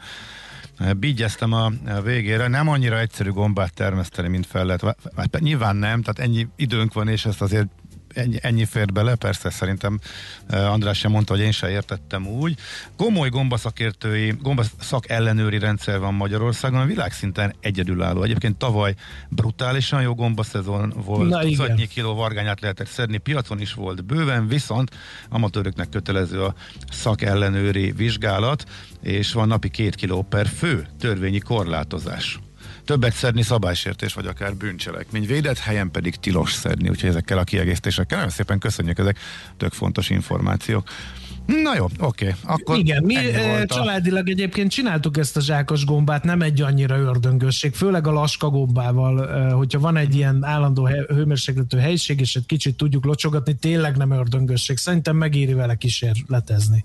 Bígyeztem 0.97 1.53
a 1.53 1.73
végére, 2.05 2.49
nem 2.49 2.69
annyira 2.69 2.99
egyszerű 2.99 3.31
gombát 3.31 3.75
termeszteni, 3.75 4.29
mint 4.29 4.47
fel 4.47 4.65
lehet. 4.65 5.41
Nyilván 5.41 5.77
nem, 5.77 6.03
tehát 6.03 6.31
ennyi 6.31 6.49
időnk 6.57 6.93
van, 6.93 7.09
és 7.09 7.25
ezt 7.25 7.43
azért 7.43 7.69
ennyi, 8.15 8.37
ennyi 8.41 8.65
fér 8.65 8.93
bele, 8.93 9.15
persze 9.15 9.51
szerintem 9.51 9.99
András 10.49 10.99
sem 10.99 11.11
mondta, 11.11 11.33
hogy 11.33 11.43
én 11.43 11.53
sem 11.53 11.71
értettem 11.71 12.27
úgy. 12.27 12.59
Komoly 12.97 13.29
gombaszakértői, 13.29 14.35
gombaszak 14.41 15.09
ellenőri 15.09 15.59
rendszer 15.59 15.99
van 15.99 16.15
Magyarországon, 16.15 16.81
a 16.81 16.85
világszinten 16.85 17.55
egyedülálló. 17.61 18.23
Egyébként 18.23 18.57
tavaly 18.57 18.95
brutálisan 19.29 20.03
jó 20.03 20.15
gombaszezon 20.15 20.93
volt, 21.05 21.41
tucatnyi 21.41 21.87
kiló 21.87 22.15
vargányát 22.15 22.61
lehetett 22.61 22.87
szedni, 22.89 23.19
piacon 23.19 23.61
is 23.61 23.75
volt 23.75 24.05
bőven, 24.05 24.49
viszont 24.49 24.91
amatőröknek 25.29 25.89
kötelező 25.89 26.43
a 26.43 26.55
szakellenőri 26.91 27.93
vizsgálat, 27.93 28.65
és 29.03 29.33
van 29.33 29.49
napi 29.49 29.69
két 29.69 29.95
kiló 29.95 30.23
per 30.23 30.47
fő 30.47 30.87
törvényi 30.99 31.39
korlátozás 31.39 32.39
többet 32.85 33.15
szedni 33.15 33.43
szabálysértés, 33.43 34.15
vagy 34.15 34.27
akár 34.27 34.55
bűncselekmény. 34.55 35.27
Védett 35.27 35.59
helyen 35.59 35.91
pedig 35.91 36.17
tilos 36.17 36.53
szedni, 36.53 36.89
úgyhogy 36.89 37.09
ezekkel 37.09 37.39
a 37.39 37.45
kiegészítésekkel 37.45 38.17
nagyon 38.17 38.33
szépen 38.33 38.59
köszönjük, 38.59 38.99
ezek 38.99 39.19
tök 39.57 39.73
fontos 39.73 40.11
információk. 40.11 40.89
Na 41.47 41.75
jó, 41.77 41.87
oké. 41.99 42.35
Akkor 42.45 42.79
Igen, 42.79 43.05
mi 43.05 43.15
családilag 43.67 44.29
egyébként 44.29 44.71
csináltuk 44.71 45.17
ezt 45.17 45.37
a 45.37 45.41
zsákos 45.41 45.85
gombát, 45.85 46.25
nem 46.25 46.43
egy 46.43 46.61
annyira 46.61 46.97
ördöngösség, 46.97 47.75
főleg 47.75 48.07
a 48.07 48.13
laska 48.13 48.49
gombával, 48.49 49.53
hogyha 49.53 49.79
van 49.79 49.97
egy 49.97 50.15
ilyen 50.15 50.45
állandó 50.45 50.87
hőmérsékletű 50.87 51.79
helyiség, 51.79 52.21
és 52.21 52.37
egy 52.37 52.47
kicsit 52.47 52.77
tudjuk 52.77 53.05
locsogatni, 53.05 53.55
tényleg 53.55 53.97
nem 53.97 54.11
ördöngösség. 54.11 54.77
Szerintem 54.77 55.17
megéri 55.17 55.53
vele 55.53 55.75
kísérletezni. 55.75 56.85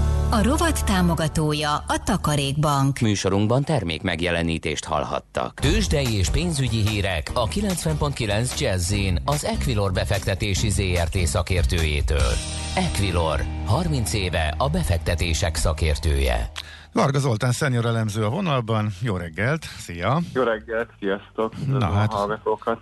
A 0.33 0.43
rovat 0.43 0.85
támogatója 0.85 1.73
a 1.73 2.03
Takarékbank. 2.03 2.99
Műsorunkban 2.99 3.63
termék 3.63 4.01
megjelenítést 4.01 4.85
hallhattak. 4.85 5.59
Tőzsdei 5.59 6.13
és 6.13 6.29
pénzügyi 6.29 6.87
hírek 6.87 7.31
a 7.33 7.47
90.9 7.47 8.59
jazz 8.59 8.93
az 9.25 9.45
Equilor 9.45 9.91
befektetési 9.91 10.69
ZRT 10.69 11.17
szakértőjétől. 11.17 12.31
Equilor, 12.75 13.43
30 13.65 14.13
éve 14.13 14.55
a 14.57 14.69
befektetések 14.69 15.55
szakértője. 15.55 16.51
Varga 16.93 17.19
Zoltán, 17.19 17.51
szenior 17.51 17.85
elemző 17.85 18.25
a 18.25 18.29
vonalban. 18.29 18.89
Jó 19.01 19.17
reggelt, 19.17 19.65
szia! 19.77 20.19
Jó 20.33 20.43
reggelt, 20.43 20.89
sziasztok! 20.99 21.53
Na 21.67 21.91
hát, 21.91 22.13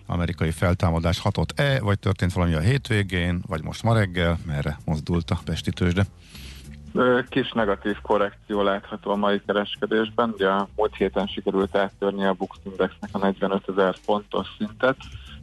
amerikai 0.05 0.51
feltámadás 0.51 1.19
hatott-e, 1.19 1.79
vagy 1.81 1.99
történt 1.99 2.33
valami 2.33 2.53
a 2.53 2.59
hétvégén, 2.59 3.43
vagy 3.47 3.63
most 3.63 3.83
ma 3.83 3.93
reggel, 3.93 4.37
merre 4.45 4.77
mozdult 4.85 5.31
a 5.31 5.39
Pesti 5.45 5.71
tőzsde? 5.71 6.05
Kis 7.29 7.51
negatív 7.51 8.01
korrekció 8.01 8.61
látható 8.61 9.11
a 9.11 9.15
mai 9.15 9.41
kereskedésben. 9.45 10.29
Ugye 10.29 10.47
a 10.47 10.67
múlt 10.75 10.95
héten 10.95 11.27
sikerült 11.27 11.75
áttörni 11.75 12.25
a 12.25 12.33
Bux 12.33 12.57
Indexnek 12.63 13.09
a 13.11 13.17
45 13.17 13.69
ezer 13.69 13.95
pontos 14.05 14.47
szintet, 14.57 14.97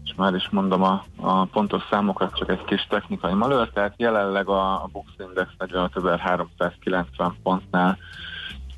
és 0.04 0.14
már 0.16 0.34
is 0.34 0.48
mondom 0.50 0.82
a, 0.82 1.04
a 1.16 1.44
pontos 1.44 1.82
számokat, 1.90 2.36
csak 2.36 2.50
egy 2.50 2.64
kis 2.64 2.86
technikai 2.88 3.32
malőr, 3.32 3.68
tehát 3.68 3.94
jelenleg 3.96 4.48
a, 4.48 4.82
a 4.82 4.88
Bux 4.92 5.10
Index 5.18 5.50
45.390 5.58 7.32
pontnál 7.42 7.98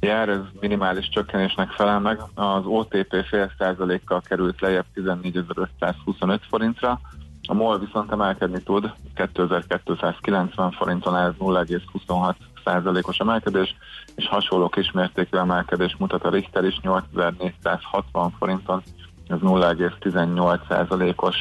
jár, 0.00 0.28
ez 0.28 0.40
minimális 0.60 1.08
csökkenésnek 1.08 1.70
felel 1.70 2.00
meg. 2.00 2.20
Az 2.34 2.64
OTP 2.64 3.24
fél 3.28 3.52
százalékkal 3.58 4.20
került 4.20 4.60
lejjebb 4.60 4.86
14.525 4.94 6.38
forintra, 6.48 7.00
a 7.48 7.54
MOL 7.54 7.78
viszont 7.78 8.12
emelkedni 8.12 8.62
tud, 8.62 8.92
2290 9.14 10.70
forinton 10.70 11.16
ez 11.16 11.32
0,26 11.38 12.34
százalékos 12.68 13.18
emelkedés, 13.18 13.76
és 14.14 14.26
hasonló 14.26 14.68
kismértékű 14.68 15.36
emelkedés 15.36 15.96
mutat 15.98 16.24
a 16.24 16.30
Richter 16.30 16.64
is 16.64 16.80
8460 16.80 18.34
forinton, 18.38 18.82
ez 19.28 19.38
0,18 19.42 20.58
százalékos 20.68 21.36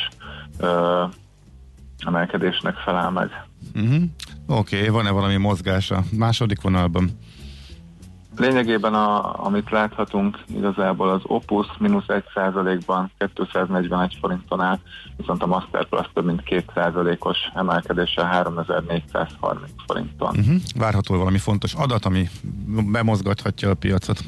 emelkedésnek 2.06 2.76
felel 2.76 3.12
meg. 3.12 3.46
Uh-huh. 3.76 4.04
Oké, 4.48 4.78
okay, 4.78 4.90
van-e 4.90 5.12
valami 5.12 5.36
mozgás 5.36 5.92
a 5.92 6.04
második 6.18 6.62
vonalban? 6.62 7.10
Lényegében, 8.38 8.94
a, 8.94 9.34
amit 9.46 9.70
láthatunk, 9.70 10.40
igazából 10.56 11.10
az 11.10 11.22
Opus 11.24 11.68
mínusz 11.80 12.06
1%-ban 12.08 13.12
241 13.36 14.18
forinton 14.22 14.62
áll, 14.62 14.80
viszont 15.18 15.44
a 15.44 15.46
Masterplus 15.46 16.10
több 16.14 16.26
mint 16.26 16.44
2%-os 16.46 17.38
emelkedéssel 17.56 18.26
3430 18.26 19.70
forinton. 19.88 20.38
Uh-huh. 20.38 20.56
Várható 20.76 21.18
valami 21.18 21.38
fontos 21.38 21.74
adat, 21.74 22.06
ami 22.06 22.30
bemozgathatja 22.92 23.70
a 23.70 23.74
piacot? 23.74 24.20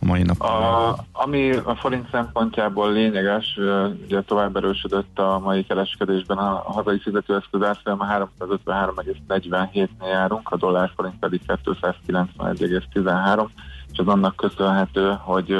A 0.00 0.04
mai 0.04 0.22
nap? 0.22 0.40
A, 0.40 0.96
ami 1.12 1.52
a 1.52 1.74
forint 1.74 2.10
szempontjából 2.10 2.92
lényeges, 2.92 3.58
ugye 4.04 4.20
tovább 4.20 4.56
erősödött 4.56 5.18
a 5.18 5.38
mai 5.38 5.64
kereskedésben 5.64 6.38
a, 6.38 6.62
hazai 6.64 6.98
fizetőeszköz 6.98 7.62
árfolyama 7.62 8.28
353,47-nél 8.40 10.08
járunk, 10.08 10.50
a 10.50 10.56
dollár 10.56 10.90
forint 10.94 11.18
pedig 11.18 11.40
291,13, 11.64 13.46
és 13.92 13.98
az 13.98 14.06
annak 14.06 14.36
köszönhető, 14.36 15.16
hogy 15.20 15.56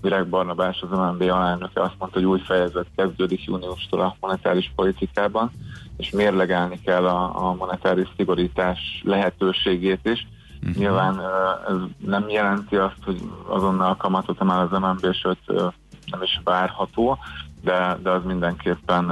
Virág 0.00 0.26
Barnabás, 0.26 0.80
az 0.80 0.98
MNB 0.98 1.20
alelnöke 1.20 1.82
azt 1.82 1.94
mondta, 1.98 2.18
hogy 2.18 2.28
új 2.28 2.40
fejezet 2.40 2.86
kezdődik 2.96 3.44
júniustól 3.44 4.00
a 4.00 4.16
monetáris 4.20 4.72
politikában, 4.74 5.50
és 5.96 6.10
mérlegelni 6.10 6.80
kell 6.84 7.06
a, 7.06 7.46
a 7.48 7.54
monetáris 7.54 8.08
szigorítás 8.16 9.02
lehetőségét 9.04 10.00
is, 10.02 10.26
Uh-huh. 10.62 10.76
Nyilván 10.76 11.20
ez 11.68 11.76
nem 11.98 12.28
jelenti 12.28 12.76
azt, 12.76 13.02
hogy 13.04 13.20
azonnal 13.46 13.96
kamatot 13.96 14.40
emel 14.40 14.60
az 14.60 14.78
MNB, 14.78 15.14
sőt 15.14 15.72
nem 16.06 16.22
is 16.22 16.40
várható, 16.44 17.18
de, 17.62 17.98
de 18.02 18.10
az 18.10 18.24
mindenképpen 18.24 19.10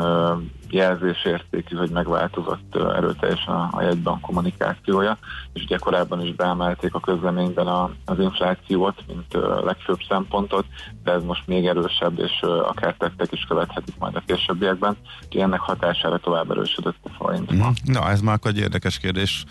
jelzésértékű, 0.74 1.76
hogy 1.76 1.90
megváltozott 1.90 2.76
erőteljesen 2.76 3.54
a, 3.54 3.68
a 3.72 3.82
jegybank 3.82 4.20
kommunikációja, 4.20 5.18
és 5.52 5.62
ugye 5.62 5.76
korábban 5.76 6.26
is 6.26 6.34
beemelték 6.34 6.94
a 6.94 7.00
közleményben 7.00 7.66
a, 7.66 7.90
az 8.04 8.18
inflációt, 8.18 9.04
mint 9.06 9.44
legfőbb 9.64 9.98
szempontot, 10.08 10.64
de 11.04 11.12
ez 11.12 11.22
most 11.22 11.46
még 11.46 11.66
erősebb, 11.66 12.18
és 12.18 12.40
akár 12.42 12.94
tettek 12.98 13.32
is 13.32 13.44
követhetik 13.48 13.94
majd 13.98 14.16
a 14.16 14.22
későbbiekben, 14.26 14.96
úgyhogy 15.24 15.40
ennek 15.40 15.60
hatására 15.60 16.18
tovább 16.18 16.50
erősödött 16.50 16.96
a 17.02 17.08
forint. 17.08 17.52
Mm. 17.54 17.60
Na, 17.84 18.10
ez 18.10 18.20
már 18.20 18.38
egy 18.42 18.58
érdekes 18.58 18.98
kérdés, 18.98 19.44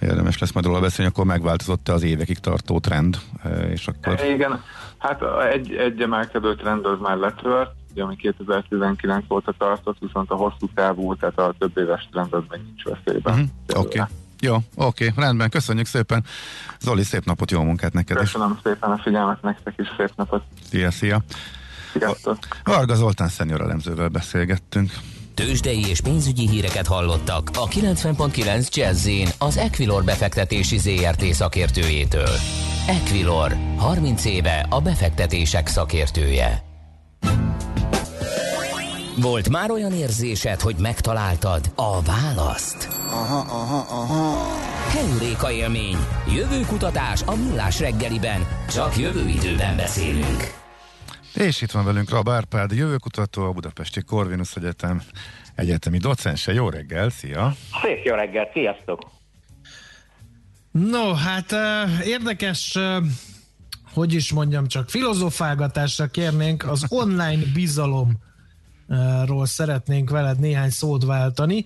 érdemes 0.00 0.38
lesz 0.38 0.52
majd 0.52 0.66
róla 0.66 0.80
beszélni, 0.80 1.10
akkor 1.10 1.24
megváltozott 1.24 1.88
az 1.88 2.02
évekig 2.02 2.38
tartó 2.38 2.78
trend, 2.78 3.18
és 3.70 3.88
akkor... 3.88 4.20
Igen, 4.24 4.62
hát 4.98 5.22
egy, 5.52 5.74
egy 5.74 6.00
emelkedő 6.00 6.54
trend 6.54 6.86
az 6.86 6.98
már 7.00 7.16
letört, 7.16 7.70
ugye, 7.98 8.06
ami 8.06 8.16
2019 8.16 9.24
óta 9.30 9.54
tartott, 9.58 9.96
viszont 10.00 10.30
a 10.30 10.34
hosszú 10.34 10.68
távú, 10.74 11.14
tehát 11.14 11.38
a 11.38 11.54
több 11.58 11.78
éves 11.78 12.08
trend 12.12 12.34
az 12.34 12.42
még 12.50 12.60
nincs 12.64 12.82
veszélyben. 12.82 13.32
Uh-huh. 13.34 13.84
Oké. 13.84 13.98
Okay. 13.98 14.10
Jó, 14.40 14.54
oké, 14.74 15.08
okay, 15.08 15.24
rendben, 15.24 15.50
köszönjük 15.50 15.86
szépen. 15.86 16.24
Zoli, 16.80 17.02
szép 17.02 17.24
napot, 17.24 17.50
jó 17.50 17.62
munkát 17.62 17.92
neked 17.92 18.16
Köszönöm 18.16 18.52
is. 18.52 18.58
szépen 18.62 18.90
a 18.90 18.98
figyelmet 18.98 19.42
nektek 19.42 19.74
is, 19.76 19.86
szép 19.96 20.12
napot. 20.16 20.42
Szia, 20.70 20.90
szia. 20.90 21.22
Sziasztok. 21.92 22.38
Varga 22.64 22.94
Zoltán 22.94 23.28
szenior 23.28 23.60
elemzővel 23.60 24.08
beszélgettünk. 24.08 24.92
Tőzsdei 25.34 25.86
és 25.88 26.00
pénzügyi 26.00 26.48
híreket 26.48 26.86
hallottak 26.86 27.50
a 27.54 27.66
90.9 27.66 28.74
jazz 28.74 29.08
az 29.38 29.56
Equilor 29.56 30.04
befektetési 30.04 30.78
ZRT 30.78 31.22
szakértőjétől. 31.22 32.34
Equilor, 32.86 33.56
30 33.76 34.24
éve 34.24 34.66
a 34.70 34.80
befektetések 34.80 35.66
szakértője. 35.66 36.67
Volt 39.20 39.48
már 39.48 39.70
olyan 39.70 39.92
érzésed, 39.92 40.60
hogy 40.60 40.74
megtaláltad 40.78 41.70
a 41.74 42.02
választ? 42.02 42.88
Aha, 43.06 43.38
aha, 43.38 43.76
aha. 43.94 44.36
Heuréka 44.90 45.52
élmény. 45.52 45.96
Jövőkutatás 46.34 47.22
a 47.22 47.34
millás 47.34 47.80
reggeliben. 47.80 48.46
Csak 48.68 48.96
jövő 48.96 49.28
időben 49.28 49.76
beszélünk. 49.76 50.54
És 51.34 51.62
itt 51.62 51.70
van 51.70 51.84
velünk 51.84 52.10
Rab 52.10 52.28
Árpád, 52.28 52.72
jövőkutató, 52.72 53.42
a 53.42 53.52
Budapesti 53.52 54.02
Corvinus 54.02 54.56
Egyetem 54.56 55.02
egyetemi 55.54 55.98
docense. 55.98 56.52
Jó 56.52 56.68
reggel, 56.68 57.10
szia! 57.10 57.54
Szép 57.82 58.04
jó 58.04 58.14
reggel, 58.14 58.48
sziasztok! 58.52 59.00
No, 60.70 61.14
hát 61.14 61.52
érdekes, 62.04 62.78
hogy 63.92 64.12
is 64.12 64.32
mondjam 64.32 64.66
csak, 64.66 64.90
filozofálgatásra 64.90 66.06
kérnénk 66.06 66.68
az 66.68 66.84
online 66.88 67.42
bizalom 67.54 68.26
ról 69.26 69.46
szeretnénk 69.46 70.10
veled 70.10 70.38
néhány 70.38 70.70
szót 70.70 71.04
váltani. 71.04 71.64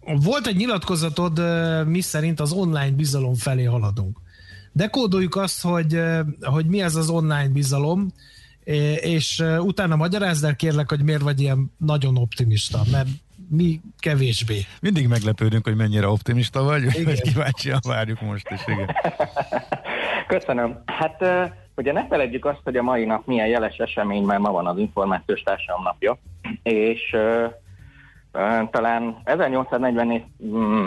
Volt 0.00 0.46
egy 0.46 0.56
nyilatkozatod, 0.56 1.40
mi 1.86 2.00
szerint 2.00 2.40
az 2.40 2.52
online 2.52 2.90
bizalom 2.90 3.34
felé 3.34 3.64
haladunk. 3.64 4.20
Dekódoljuk 4.72 5.36
azt, 5.36 5.62
hogy, 5.62 6.00
hogy 6.40 6.66
mi 6.66 6.82
ez 6.82 6.94
az 6.94 7.08
online 7.08 7.48
bizalom, 7.48 8.12
és 9.00 9.44
utána 9.58 9.96
magyarázd 9.96 10.44
el 10.44 10.56
kérlek, 10.56 10.88
hogy 10.88 11.02
miért 11.02 11.22
vagy 11.22 11.40
ilyen 11.40 11.72
nagyon 11.78 12.16
optimista, 12.16 12.82
mert 12.90 13.08
mi 13.48 13.80
kevésbé. 13.98 14.64
Mindig 14.80 15.08
meglepődünk, 15.08 15.64
hogy 15.64 15.76
mennyire 15.76 16.08
optimista 16.08 16.62
vagy, 16.62 16.82
igen. 16.82 17.04
vagy 17.04 17.20
kíváncsian 17.20 17.80
várjuk 17.86 18.20
most 18.20 18.48
is. 18.50 18.60
Igen. 18.66 18.96
Köszönöm. 20.38 20.82
Hát 20.86 21.22
Ugye 21.76 21.92
ne 21.92 22.06
feledjük 22.06 22.44
azt, 22.44 22.60
hogy 22.64 22.76
a 22.76 22.82
mai 22.82 23.04
nap 23.04 23.26
milyen 23.26 23.46
jeles 23.46 23.76
esemény, 23.76 24.24
mert 24.24 24.40
ma 24.40 24.52
van 24.52 24.66
az 24.66 24.78
információs 24.78 25.42
társadalom 25.42 25.82
napja, 25.82 26.18
és 26.62 27.12
uh, 27.12 27.52
uh, 28.32 28.70
talán 28.70 29.20
1844 29.24 30.24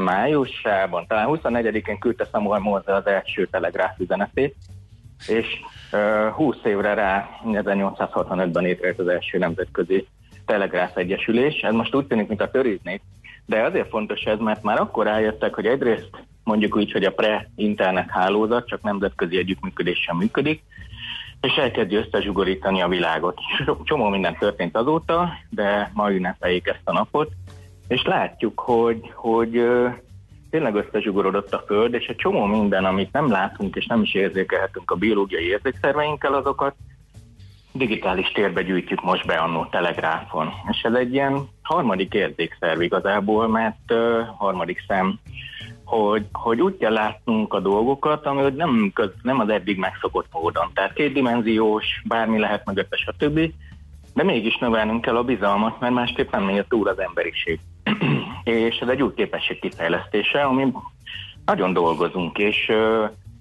májusában, 0.04 1.06
talán 1.08 1.28
24-én 1.30 2.00
küldte 2.00 2.28
Samuel 2.32 2.60
Morse 2.60 2.96
az 2.96 3.06
első 3.06 3.48
telegráf 3.48 4.00
üzenetét, 4.00 4.56
és 5.28 5.46
uh, 5.92 6.32
20 6.32 6.56
évre 6.64 6.94
rá 6.94 7.30
1865-ben 7.46 8.64
létrejött 8.64 9.00
az 9.00 9.08
első 9.08 9.38
nemzetközi 9.38 10.08
telegráf 10.46 10.98
egyesülés. 10.98 11.62
Ez 11.62 11.74
most 11.74 11.96
úgy 11.96 12.08
tűnik, 12.08 12.28
mint 12.28 12.42
a 12.42 12.52
töriznék, 12.52 13.02
de 13.46 13.62
azért 13.62 13.90
fontos 13.90 14.22
ez, 14.22 14.40
mert 14.40 14.64
már 14.64 14.80
akkor 14.80 15.06
rájöttek, 15.06 15.54
hogy 15.54 15.66
egyrészt 15.66 16.10
mondjuk 16.44 16.76
úgy, 16.76 16.92
hogy 16.92 17.04
a 17.04 17.12
pre-internet 17.12 18.10
hálózat 18.10 18.68
csak 18.68 18.82
nemzetközi 18.82 19.38
együttműködéssel 19.38 20.16
működik, 20.16 20.64
és 21.42 21.56
elkezdi 21.56 21.96
összezsugorítani 21.96 22.82
a 22.82 22.88
világot. 22.88 23.40
Csomó 23.84 24.10
minden 24.10 24.38
történt 24.38 24.78
azóta, 24.78 25.30
de 25.50 25.92
ma 25.94 26.12
ünnepeljék 26.12 26.68
ezt 26.68 26.82
a 26.84 26.92
napot, 26.92 27.32
és 27.88 28.04
látjuk, 28.04 28.60
hogy, 28.60 29.12
hogy 29.14 29.68
tényleg 30.50 30.76
összezsugorodott 30.76 31.54
a 31.54 31.64
Föld, 31.68 31.94
és 31.94 32.06
egy 32.06 32.16
csomó 32.16 32.46
minden, 32.46 32.86
amit 32.86 33.12
nem 33.12 33.32
látunk 33.32 33.76
és 33.76 33.86
nem 33.86 34.02
is 34.02 34.14
érzékelhetünk 34.14 34.92
a 34.92 34.96
biológiai 34.96 35.46
érzékszerveinkkel, 35.46 36.34
azokat 36.34 36.76
digitális 37.72 38.32
térbe 38.32 38.62
gyűjtjük 38.62 39.04
most 39.04 39.26
be 39.26 39.36
annó 39.36 39.66
telegráfon. 39.66 40.54
És 40.70 40.82
ez 40.82 40.94
egy 40.94 41.14
ilyen 41.14 41.50
harmadik 41.62 42.14
érzékszerv 42.14 42.82
igazából, 42.82 43.48
mert 43.48 43.92
uh, 43.92 44.28
harmadik 44.38 44.84
szem 44.88 45.20
hogy, 45.88 46.26
hogy 46.32 46.62
úgy 46.62 46.78
kell 46.78 46.94
látnunk 46.94 47.54
a 47.54 47.60
dolgokat, 47.60 48.26
ami 48.26 48.42
nem, 48.56 48.92
köz, 48.94 49.10
nem 49.22 49.40
az 49.40 49.50
eddig 49.50 49.78
megszokott 49.78 50.28
módon. 50.32 50.72
Tehát 50.74 50.94
kétdimenziós, 50.94 51.86
bármi 52.06 52.40
lehet 52.40 52.66
mögötte, 52.66 52.98
stb. 52.98 53.54
De 54.14 54.24
mégis 54.24 54.58
növelnünk 54.58 55.02
kell 55.02 55.18
a 55.18 55.24
bizalmat, 55.24 55.80
mert 55.80 55.94
másképp 55.94 56.32
nem 56.32 56.44
megy 56.44 56.66
túl 56.68 56.88
az 56.88 57.00
emberiség. 57.00 57.60
és 58.44 58.78
ez 58.78 58.88
egy 58.88 59.02
új 59.02 59.14
képesség 59.14 59.60
kifejlesztése, 59.60 60.42
ami 60.42 60.74
nagyon 61.46 61.74
dolgozunk, 61.74 62.38
és 62.38 62.72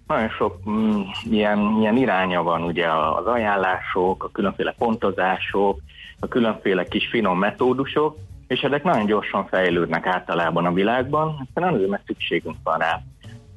nagyon 0.06 0.28
sok 0.28 0.70
mm, 0.70 1.00
ilyen, 1.30 1.76
ilyen 1.80 1.96
iránya 1.96 2.42
van 2.42 2.62
ugye 2.62 2.86
az 2.92 3.26
ajánlások, 3.26 4.24
a 4.24 4.30
különféle 4.30 4.74
pontozások, 4.78 5.80
a 6.20 6.28
különféle 6.28 6.84
kis 6.84 7.06
finom 7.06 7.38
metódusok, 7.38 8.16
és 8.46 8.60
ezek 8.60 8.82
nagyon 8.82 9.06
gyorsan 9.06 9.46
fejlődnek 9.46 10.06
általában 10.06 10.66
a 10.66 10.72
világban, 10.72 11.48
aztán 11.48 11.74
azért 11.74 11.90
mert 11.90 12.06
szükségünk 12.06 12.56
van 12.62 12.78
rá. 12.78 13.02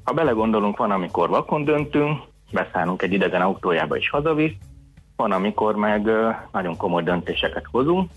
Ha 0.03 0.13
belegondolunk, 0.13 0.77
van, 0.77 0.91
amikor 0.91 1.29
vakon 1.29 1.63
döntünk, 1.63 2.21
beszállunk 2.51 3.01
egy 3.01 3.13
idegen 3.13 3.41
autójába 3.41 3.97
és 3.97 4.09
hazavisz, 4.09 4.55
van, 5.15 5.31
amikor 5.31 5.75
meg 5.75 6.09
nagyon 6.51 6.77
komoly 6.77 7.03
döntéseket 7.03 7.65
hozunk, 7.71 8.11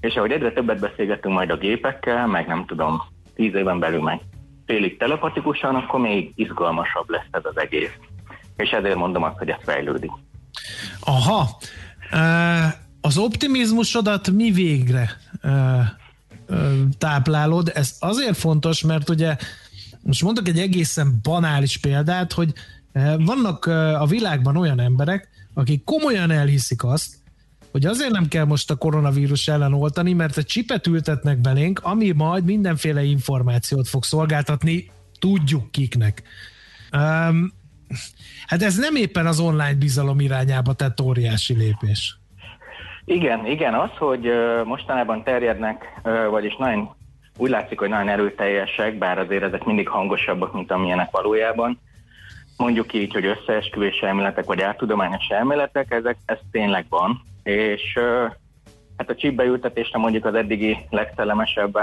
és 0.00 0.14
ahogy 0.14 0.30
egyre 0.30 0.52
többet 0.52 0.80
beszélgetünk 0.80 1.34
majd 1.34 1.50
a 1.50 1.56
gépekkel, 1.56 2.26
meg 2.26 2.46
nem 2.46 2.64
tudom, 2.66 3.02
tíz 3.34 3.54
éven 3.54 3.78
belül 3.78 4.02
meg 4.02 4.20
félig 4.66 4.96
telepatikusan, 4.96 5.74
akkor 5.74 6.00
még 6.00 6.32
izgalmasabb 6.34 7.08
lesz 7.08 7.28
ez 7.30 7.44
az 7.44 7.58
egész. 7.58 7.92
És 8.56 8.70
ezért 8.70 8.94
mondom 8.94 9.22
azt, 9.22 9.38
hogy 9.38 9.48
ez 9.48 9.58
fejlődik. 9.62 10.10
Aha. 11.00 11.48
Az 13.00 13.18
optimizmusodat 13.18 14.30
mi 14.30 14.50
végre 14.50 15.10
táplálod? 16.98 17.70
Ez 17.74 17.96
azért 17.98 18.36
fontos, 18.36 18.82
mert 18.82 19.08
ugye 19.08 19.36
most 20.02 20.22
mondok 20.22 20.48
egy 20.48 20.58
egészen 20.58 21.18
banális 21.22 21.76
példát, 21.78 22.32
hogy 22.32 22.52
vannak 23.18 23.66
a 23.98 24.06
világban 24.06 24.56
olyan 24.56 24.80
emberek, 24.80 25.28
akik 25.54 25.84
komolyan 25.84 26.30
elhiszik 26.30 26.84
azt, 26.84 27.14
hogy 27.70 27.86
azért 27.86 28.10
nem 28.10 28.28
kell 28.28 28.44
most 28.44 28.70
a 28.70 28.76
koronavírus 28.76 29.48
ellen 29.48 29.72
oltani, 29.72 30.12
mert 30.12 30.36
egy 30.36 30.46
csipet 30.46 30.86
ültetnek 30.86 31.38
belénk, 31.38 31.80
ami 31.82 32.10
majd 32.10 32.44
mindenféle 32.44 33.02
információt 33.02 33.88
fog 33.88 34.04
szolgáltatni, 34.04 34.90
tudjuk 35.18 35.70
kiknek. 35.70 36.22
Um, 36.92 37.52
hát 38.46 38.62
ez 38.62 38.76
nem 38.76 38.96
éppen 38.96 39.26
az 39.26 39.38
online 39.38 39.74
bizalom 39.74 40.20
irányába 40.20 40.72
tett 40.72 41.00
óriási 41.00 41.54
lépés. 41.54 42.18
Igen, 43.04 43.46
igen, 43.46 43.74
az, 43.74 43.90
hogy 43.98 44.32
mostanában 44.64 45.22
terjednek, 45.22 46.00
vagyis 46.30 46.56
nagyon 46.56 46.90
úgy 47.36 47.50
látszik, 47.50 47.78
hogy 47.78 47.88
nagyon 47.88 48.08
erőteljesek, 48.08 48.98
bár 48.98 49.18
azért 49.18 49.42
ezek 49.42 49.64
mindig 49.64 49.88
hangosabbak, 49.88 50.52
mint 50.52 50.70
amilyenek 50.70 51.10
valójában. 51.10 51.78
Mondjuk 52.56 52.92
így, 52.92 53.12
hogy 53.12 53.24
összeesküvés 53.24 54.00
elméletek, 54.00 54.44
vagy 54.44 54.60
áttudományos 54.60 55.26
elméletek, 55.28 55.92
ezek, 55.92 56.16
ez 56.24 56.38
tényleg 56.50 56.86
van, 56.88 57.20
és 57.42 57.98
hát 58.96 59.10
a 59.10 59.14
csipbeültetésre 59.14 59.98
mondjuk 59.98 60.24
az 60.24 60.34
eddigi 60.34 60.78
legszellemesebb 60.90 61.78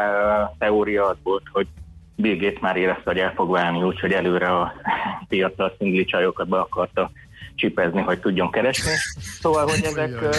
teória 0.58 1.06
az 1.06 1.18
volt, 1.24 1.44
hogy 1.52 1.68
Bill 2.16 2.38
Gates 2.38 2.60
már 2.60 2.78
érezte, 2.78 3.04
hogy 3.06 3.20
el 3.20 3.34
fog 3.34 3.52
válni, 3.52 3.84
úgyhogy 3.84 4.12
előre 4.12 4.48
a 4.48 4.74
piacra 5.30 5.66
a 5.66 5.74
szingli 5.78 6.06
csajokat 6.06 6.48
be 6.48 6.60
akarta 6.60 7.12
csipezni, 7.56 8.02
hogy 8.02 8.20
tudjon 8.20 8.52
keresni. 8.52 8.92
Szóval, 9.40 9.68
hogy 9.68 9.84
ezek 9.84 10.12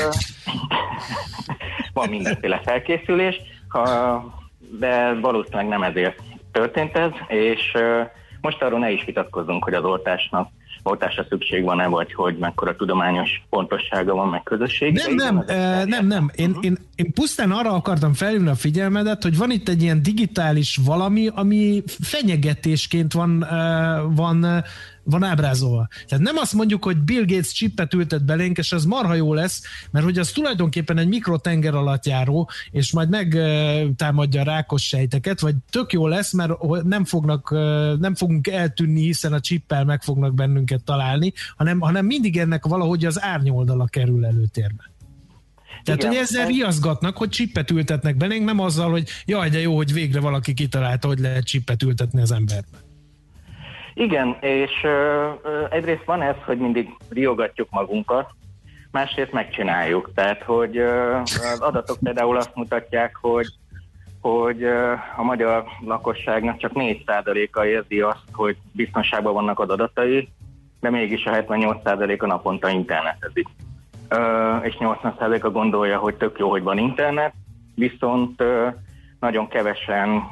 van 1.93 2.09
mindenféle 2.09 2.61
felkészülés, 2.65 3.37
de 4.79 5.15
valószínűleg 5.21 5.69
nem 5.69 5.83
ezért 5.83 6.23
történt 6.53 6.97
ez, 6.97 7.11
és 7.29 7.77
most 8.41 8.63
arról 8.63 8.79
ne 8.79 8.91
is 8.91 9.05
vitatkozzunk, 9.05 9.65
hogy 9.65 9.75
az 9.75 9.85
oltásnak 9.85 10.51
oltásra 10.83 11.27
szükség 11.29 11.65
van-e, 11.65 11.87
vagy 11.87 12.15
hogy 12.15 12.37
mekkora 12.37 12.77
tudományos 12.77 13.43
pontossága 13.51 14.15
van, 14.15 14.29
meg 14.29 14.43
közösség. 14.43 14.93
Nem, 14.93 15.15
nem, 15.15 15.45
nem, 15.47 15.89
nem, 15.89 16.07
nem. 16.07 16.31
Én, 16.35 16.49
uh-huh. 16.49 16.65
én, 16.65 16.79
én 16.95 17.13
pusztán 17.13 17.51
arra 17.51 17.73
akartam 17.73 18.15
felhívni 18.15 18.49
a 18.49 18.55
figyelmedet, 18.55 19.23
hogy 19.23 19.37
van 19.37 19.51
itt 19.51 19.69
egy 19.69 19.83
ilyen 19.83 20.03
digitális 20.03 20.79
valami, 20.85 21.29
ami 21.35 21.83
fenyegetésként 22.01 23.13
van, 23.13 23.47
van 24.15 24.65
van 25.05 25.23
ábrázolva. 25.23 25.89
Tehát 26.09 26.25
nem 26.25 26.37
azt 26.37 26.53
mondjuk, 26.53 26.85
hogy 26.85 26.99
Bill 26.99 27.25
Gates 27.25 27.53
csippet 27.53 27.95
ültet 27.95 28.25
belénk, 28.25 28.59
és 28.59 28.73
az 28.73 28.85
marha 28.85 29.15
jó 29.15 29.35
lesz, 29.35 29.63
mert 29.91 30.05
hogy 30.05 30.19
az 30.19 30.31
tulajdonképpen 30.31 30.99
egy 30.99 31.09
mikrotenger 31.09 31.75
alatt 31.75 32.07
járó, 32.07 32.51
és 32.71 32.93
majd 32.93 33.09
megtámadja 33.09 34.41
a 34.41 34.45
rákos 34.45 34.87
sejteket, 34.87 35.41
vagy 35.41 35.55
tök 35.71 35.93
jó 35.93 36.07
lesz, 36.07 36.33
mert 36.33 36.53
nem, 36.83 37.05
fognak, 37.05 37.51
nem 37.99 38.15
fogunk 38.15 38.47
eltűnni, 38.47 39.01
hiszen 39.01 39.33
a 39.33 39.41
csippel 39.41 39.85
meg 39.85 40.03
fognak 40.03 40.35
bennünket 40.35 40.85
találni, 40.85 41.33
hanem, 41.57 41.81
hanem 41.81 42.07
mindig 42.07 42.39
ennek 42.39 42.67
valahogy 42.67 43.05
az 43.05 43.23
árnyoldala 43.23 43.87
kerül 43.87 44.25
előtérbe. 44.25 44.91
Tehát, 45.85 46.01
Igen, 46.01 46.13
hogy 46.13 46.23
ezzel 46.23 46.47
riaszgatnak, 46.47 47.17
hogy 47.17 47.29
csippet 47.29 47.71
ültetnek 47.71 48.17
belénk, 48.17 48.45
nem 48.45 48.59
azzal, 48.59 48.91
hogy 48.91 49.09
jaj, 49.25 49.49
de 49.49 49.61
jó, 49.61 49.77
hogy 49.77 49.93
végre 49.93 50.21
valaki 50.21 50.55
kitalálta, 50.55 51.07
hogy 51.07 51.19
lehet 51.19 51.45
csippet 51.45 51.83
ültetni 51.83 52.21
az 52.21 52.33
emberbe. 52.33 52.92
Igen, 53.95 54.37
és 54.41 54.71
ö, 54.83 55.29
egyrészt 55.71 56.05
van 56.05 56.23
ez, 56.23 56.37
hogy 56.45 56.59
mindig 56.59 56.89
riogatjuk 57.11 57.69
magunkat, 57.71 58.31
másrészt 58.91 59.33
megcsináljuk. 59.33 60.11
Tehát, 60.15 60.43
hogy 60.43 60.77
ö, 60.77 61.17
az 61.17 61.61
adatok 61.61 61.99
például 62.03 62.37
azt 62.37 62.55
mutatják, 62.55 63.17
hogy 63.21 63.47
hogy 64.23 64.65
a 65.17 65.23
magyar 65.23 65.65
lakosságnak 65.81 66.59
csak 66.59 66.71
4%-a 66.75 67.65
érzi 67.65 68.01
azt, 68.01 68.25
hogy 68.33 68.57
biztonságban 68.73 69.33
vannak 69.33 69.59
az 69.61 69.69
adatai, 69.69 70.29
de 70.81 70.91
mégis 70.91 71.25
a 71.25 71.31
78%-a 71.31 72.27
naponta 72.27 72.69
internetezik. 72.69 73.49
És 74.63 74.77
80%-a 74.79 75.51
gondolja, 75.51 75.99
hogy 75.99 76.15
tök 76.15 76.39
jó, 76.39 76.51
hogy 76.51 76.63
van 76.63 76.79
internet, 76.79 77.33
viszont 77.75 78.43
nagyon 79.23 79.49
kevesen, 79.49 80.23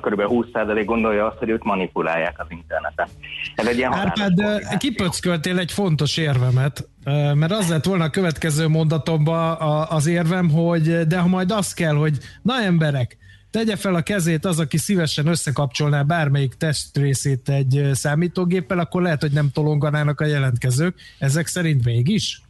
kb. 0.00 0.20
20% 0.20 0.82
gondolja 0.84 1.26
azt, 1.26 1.38
hogy 1.38 1.48
őt 1.48 1.64
manipulálják 1.64 2.34
az 2.38 2.46
interneten. 2.48 3.08
Ez 3.54 3.66
egy 3.66 3.76
ilyen 3.76 3.92
Árpád, 3.92 4.32
kipöcköltél 4.78 5.58
egy 5.58 5.72
fontos 5.72 6.16
érvemet, 6.16 6.88
mert 7.34 7.52
az 7.52 7.68
lett 7.68 7.84
volna 7.84 8.04
a 8.04 8.10
következő 8.10 8.68
mondatomban 8.68 9.56
az 9.88 10.06
érvem, 10.06 10.50
hogy 10.50 11.06
de 11.06 11.18
ha 11.18 11.28
majd 11.28 11.50
az 11.50 11.74
kell, 11.74 11.94
hogy 11.94 12.18
na 12.42 12.62
emberek, 12.62 13.16
tegye 13.50 13.76
fel 13.76 13.94
a 13.94 14.02
kezét 14.02 14.44
az, 14.44 14.60
aki 14.60 14.76
szívesen 14.76 15.26
összekapcsolná 15.26 16.02
bármelyik 16.02 16.54
testrészét 16.54 17.48
egy 17.48 17.90
számítógéppel, 17.92 18.78
akkor 18.78 19.02
lehet, 19.02 19.20
hogy 19.20 19.32
nem 19.32 19.50
tolonganának 19.54 20.20
a 20.20 20.26
jelentkezők. 20.26 20.94
Ezek 21.18 21.46
szerint 21.46 21.84
mégis? 21.84 22.40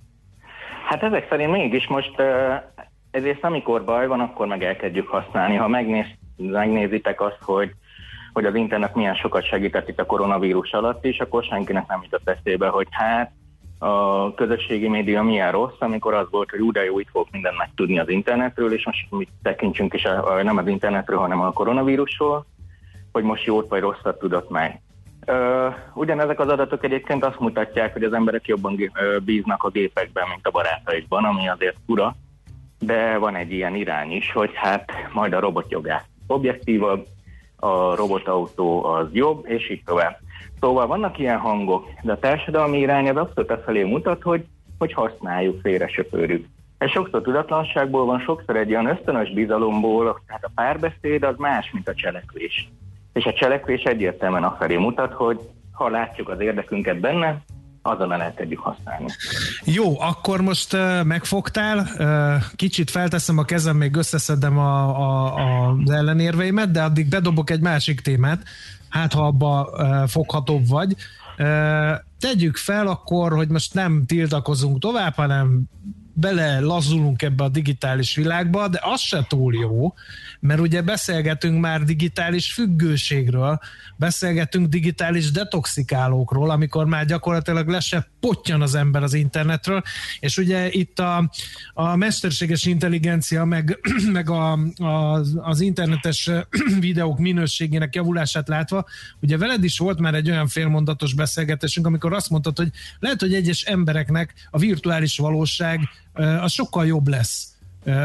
Hát 0.89 1.03
ezek 1.03 1.27
szerint 1.29 1.51
mégis 1.51 1.87
most 1.87 2.15
ezért 3.11 3.45
amikor 3.45 3.85
baj 3.85 4.07
van, 4.07 4.21
akkor 4.21 4.47
meg 4.47 4.65
elkezdjük 4.65 5.09
használni. 5.09 5.57
Ha 5.57 5.69
megnéz, 5.69 6.07
megnézitek 6.37 7.21
azt, 7.21 7.43
hogy 7.43 7.75
hogy 8.33 8.45
az 8.45 8.55
internet 8.55 8.95
milyen 8.95 9.15
sokat 9.15 9.45
segített 9.45 9.89
itt 9.89 10.01
a 10.01 10.07
koronavírus 10.07 10.73
alatt 10.73 11.05
is, 11.05 11.19
akkor 11.19 11.45
senkinek 11.45 11.87
nem 11.87 12.01
jutott 12.03 12.29
eszébe, 12.29 12.69
hogy 12.69 12.87
hát 12.91 13.33
a 13.79 14.35
közösségi 14.35 14.89
média 14.89 15.23
milyen 15.23 15.53
rossz, 15.53 15.79
amikor 15.79 16.15
az 16.15 16.27
volt, 16.31 16.51
hogy 16.51 16.61
úgy 16.61 16.77
jó, 16.87 16.99
itt 16.99 17.09
fog 17.11 17.27
mindent 17.31 17.57
megtudni 17.57 17.99
az 17.99 18.09
internetről, 18.09 18.73
és 18.73 18.85
most 18.85 19.07
mit 19.11 19.29
tekintsünk 19.43 19.95
is 19.95 20.05
a, 20.05 20.33
a, 20.33 20.43
nem 20.43 20.57
az 20.57 20.67
internetről, 20.67 21.19
hanem 21.19 21.41
a 21.41 21.53
koronavírusról, 21.53 22.47
hogy 23.13 23.23
most 23.23 23.45
jót 23.45 23.69
vagy 23.69 23.81
rosszat 23.81 24.19
tudott 24.19 24.51
meg. 24.51 24.81
Uh, 25.27 25.75
ugyanezek 25.95 26.41
az 26.41 26.49
adatok 26.49 26.85
egyébként 26.85 27.25
azt 27.25 27.39
mutatják, 27.39 27.93
hogy 27.93 28.03
az 28.03 28.13
emberek 28.13 28.47
jobban 28.47 28.93
bíznak 29.25 29.63
a 29.63 29.69
gépekben, 29.71 30.29
mint 30.29 30.47
a 30.47 30.51
barátaikban, 30.51 31.25
ami 31.25 31.49
azért 31.49 31.77
fura, 31.87 32.17
de 32.81 33.19
van 33.19 33.37
egy 33.37 33.53
ilyen 33.53 33.75
irány 33.75 34.13
is, 34.13 34.33
hogy 34.33 34.51
hát 34.55 34.91
majd 35.13 35.33
a 35.33 35.41
robotjogász 35.41 36.05
objektívabb, 36.27 37.07
a 37.57 37.95
robotautó 37.95 38.85
az 38.85 39.07
jobb, 39.13 39.45
és 39.49 39.71
így 39.71 39.83
tovább. 39.85 40.19
Szóval 40.61 40.87
vannak 40.87 41.19
ilyen 41.19 41.39
hangok, 41.39 41.89
de 42.03 42.13
a 42.13 42.19
társadalmi 42.19 42.79
irány 42.79 43.09
az 43.09 43.17
abszolút 43.17 43.63
felé 43.65 43.83
mutat, 43.83 44.23
hogy, 44.23 44.45
hogy 44.79 44.93
használjuk, 44.93 45.61
félre 45.61 45.89
söpörjük. 45.89 46.47
Ez 46.79 46.91
sokszor 46.91 47.23
tudatlanságból 47.23 48.05
van, 48.05 48.21
sokszor 48.21 48.57
egy 48.57 48.69
ilyen 48.69 48.87
ösztönös 48.87 49.33
bizalomból, 49.33 50.21
tehát 50.27 50.45
a 50.45 50.51
párbeszéd 50.55 51.23
az 51.23 51.35
más, 51.37 51.71
mint 51.73 51.89
a 51.89 51.95
cselekvés. 51.95 52.69
És 53.13 53.25
a 53.25 53.33
cselekvés 53.33 53.83
egyértelműen 53.83 54.45
afelé 54.45 54.77
mutat, 54.77 55.13
hogy 55.13 55.41
ha 55.73 55.89
látjuk 55.89 56.29
az 56.29 56.41
érdekünket 56.41 57.01
benne, 57.01 57.43
azonnal 57.83 58.23
el 58.23 58.35
tudjuk 58.35 58.61
használni. 58.61 59.07
Jó, 59.65 60.01
akkor 60.01 60.41
most 60.41 60.73
uh, 60.75 61.05
megfogtál, 61.05 61.79
uh, 61.99 62.43
kicsit 62.57 62.91
felteszem 62.91 63.39
a 63.39 63.45
kezem, 63.45 63.77
még 63.77 63.97
összeszedem 63.97 64.59
a, 64.59 64.99
a, 64.99 65.35
a, 65.35 65.77
az 65.85 65.91
ellenérveimet, 65.91 66.71
de 66.71 66.83
addig 66.83 67.09
bedobok 67.09 67.51
egy 67.51 67.61
másik 67.61 68.01
témát, 68.01 68.43
hát 68.89 69.13
ha 69.13 69.27
abba 69.27 69.71
uh, 69.73 70.09
foghatóbb 70.09 70.69
vagy. 70.69 70.97
Tegyük 72.19 72.57
fel 72.57 72.87
akkor, 72.87 73.33
hogy 73.33 73.49
most 73.49 73.75
nem 73.75 74.05
tiltakozunk 74.07 74.79
tovább, 74.79 75.15
hanem 75.15 75.63
bele 76.21 76.61
lazulunk 76.61 77.23
ebbe 77.23 77.45
a 77.45 77.49
digitális 77.49 78.15
világba, 78.15 78.69
de 78.69 78.81
az 78.83 79.01
se 79.01 79.25
túl 79.29 79.55
jó, 79.55 79.95
mert 80.41 80.61
ugye 80.61 80.83
beszélgetünk 80.83 81.61
már 81.61 81.83
digitális 81.83 82.53
függőségről, 82.53 83.59
beszélgetünk 83.97 84.67
digitális 84.67 85.31
detoxikálókról, 85.31 86.51
amikor 86.51 86.87
már 86.87 87.05
gyakorlatilag 87.05 87.69
le 87.69 87.81
potyan 88.21 88.63
az 88.63 88.75
ember 88.75 89.03
az 89.03 89.15
internetről, 89.15 89.83
és 90.21 90.37
ugye 90.37 90.71
itt 90.71 90.99
a, 90.99 91.31
a 91.75 91.97
mesterséges 91.97 92.65
intelligencia, 92.65 93.45
meg, 93.45 93.79
meg 94.13 94.31
a, 94.31 94.53
a, 94.77 95.21
az 95.37 95.61
internetes 95.61 96.31
videók 96.81 97.19
minőségének 97.19 97.95
javulását 97.95 98.49
látva, 98.49 98.87
ugye 99.21 99.39
veled 99.39 99.65
is 99.65 99.79
volt 99.79 99.99
már 99.99 100.15
egy 100.15 100.31
olyan 100.31 100.49
félmondatos 100.49 101.15
beszélgetésünk, 101.15 101.87
amikor 101.87 102.13
azt 102.13 102.31
mondtad, 102.31 102.57
hogy 102.57 102.71
lehet, 102.99 103.21
hogy 103.21 103.35
egyes 103.35 103.63
embereknek 103.63 104.35
a 104.51 104.59
virtuális 104.59 105.17
valóság 105.17 105.81
az 106.41 106.53
sokkal 106.53 106.87
jobb 106.87 107.09
lesz 107.09 107.50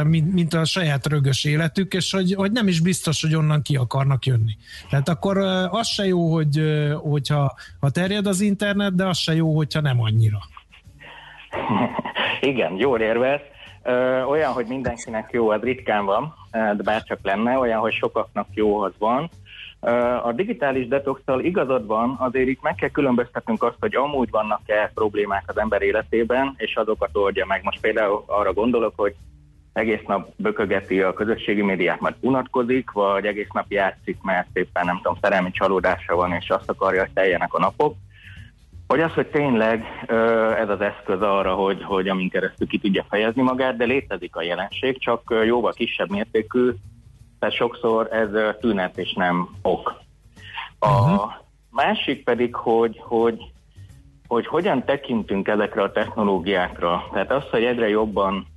mint, 0.03 0.33
mint 0.33 0.53
a 0.53 0.65
saját 0.65 1.07
rögös 1.07 1.43
életük, 1.43 1.93
és 1.93 2.11
hogy, 2.11 2.33
hogy 2.33 2.51
nem 2.51 2.67
is 2.67 2.79
biztos, 2.79 3.21
hogy 3.21 3.35
onnan 3.35 3.61
ki 3.61 3.75
akarnak 3.75 4.25
jönni. 4.25 4.57
Tehát 4.89 5.09
akkor 5.09 5.37
az 5.69 5.87
se 5.87 6.05
jó, 6.05 6.33
hogy, 6.33 6.61
hogyha 7.01 7.55
ha 7.79 7.89
terjed 7.89 8.25
az 8.25 8.41
internet, 8.41 8.95
de 8.95 9.05
az 9.05 9.17
se 9.17 9.35
jó, 9.35 9.55
hogyha 9.55 9.81
nem 9.81 10.01
annyira. 10.01 10.37
Igen, 12.41 12.75
jól 12.77 12.99
érvez. 12.99 13.39
Olyan, 14.27 14.51
hogy 14.51 14.65
mindenkinek 14.65 15.29
jó, 15.31 15.49
az 15.49 15.61
ritkán 15.61 16.05
van, 16.05 16.33
de 16.51 16.83
bárcsak 16.83 17.19
lenne, 17.23 17.57
olyan, 17.57 17.79
hogy 17.79 17.93
sokaknak 17.93 18.47
jó, 18.53 18.79
az 18.79 18.93
van. 18.97 19.29
A 20.23 20.31
digitális 20.31 20.87
detoxtal 20.87 21.43
igazad 21.43 21.85
van, 21.85 22.15
azért 22.19 22.47
itt 22.47 22.61
meg 22.61 22.75
kell 22.75 22.89
különböztetnünk 22.89 23.63
azt, 23.63 23.75
hogy 23.79 23.95
amúgy 23.95 24.29
vannak-e 24.29 24.91
problémák 24.93 25.43
az 25.45 25.57
ember 25.57 25.81
életében, 25.81 26.53
és 26.57 26.75
azokat 26.75 27.09
oldja 27.13 27.45
meg. 27.45 27.63
Most 27.63 27.79
például 27.79 28.23
arra 28.27 28.53
gondolok, 28.53 28.93
hogy 28.95 29.15
egész 29.75 30.03
nap 30.07 30.29
bökögeti 30.35 31.01
a 31.01 31.13
közösségi 31.13 31.61
médiát, 31.61 31.99
majd 31.99 32.15
unatkozik, 32.19 32.91
vagy 32.91 33.25
egész 33.25 33.49
nap 33.53 33.71
játszik, 33.71 34.17
mert 34.21 34.47
éppen 34.53 34.85
nem 34.85 34.95
tudom, 34.95 35.17
szerelmi 35.21 35.51
csalódása 35.51 36.15
van, 36.15 36.31
és 36.31 36.49
azt 36.49 36.69
akarja, 36.69 37.01
hogy 37.01 37.13
teljenek 37.13 37.53
a 37.53 37.59
napok. 37.59 37.95
Hogy 38.87 38.99
az, 38.99 39.13
hogy 39.13 39.27
tényleg 39.27 39.85
ez 40.59 40.69
az 40.69 40.81
eszköz 40.81 41.21
arra, 41.21 41.53
hogy, 41.53 41.83
hogy 41.83 42.07
amin 42.07 42.29
keresztül 42.29 42.67
ki 42.67 42.77
tudja 42.77 43.05
fejezni 43.09 43.41
magát, 43.41 43.77
de 43.77 43.85
létezik 43.85 44.35
a 44.35 44.41
jelenség, 44.41 44.99
csak 44.99 45.33
jóval 45.45 45.73
kisebb 45.73 46.09
mértékű, 46.09 46.71
tehát 47.39 47.55
sokszor 47.55 48.13
ez 48.13 48.57
tünet 48.59 48.97
és 48.97 49.13
nem 49.13 49.49
ok. 49.61 50.01
A 50.79 50.89
uh-huh. 50.89 51.31
másik 51.69 52.23
pedig, 52.23 52.55
hogy, 52.55 52.99
hogy, 53.03 53.39
hogy 54.27 54.47
hogyan 54.47 54.83
tekintünk 54.85 55.47
ezekre 55.47 55.81
a 55.81 55.91
technológiákra. 55.91 57.03
Tehát 57.13 57.31
az, 57.31 57.43
hogy 57.51 57.63
egyre 57.63 57.89
jobban 57.89 58.47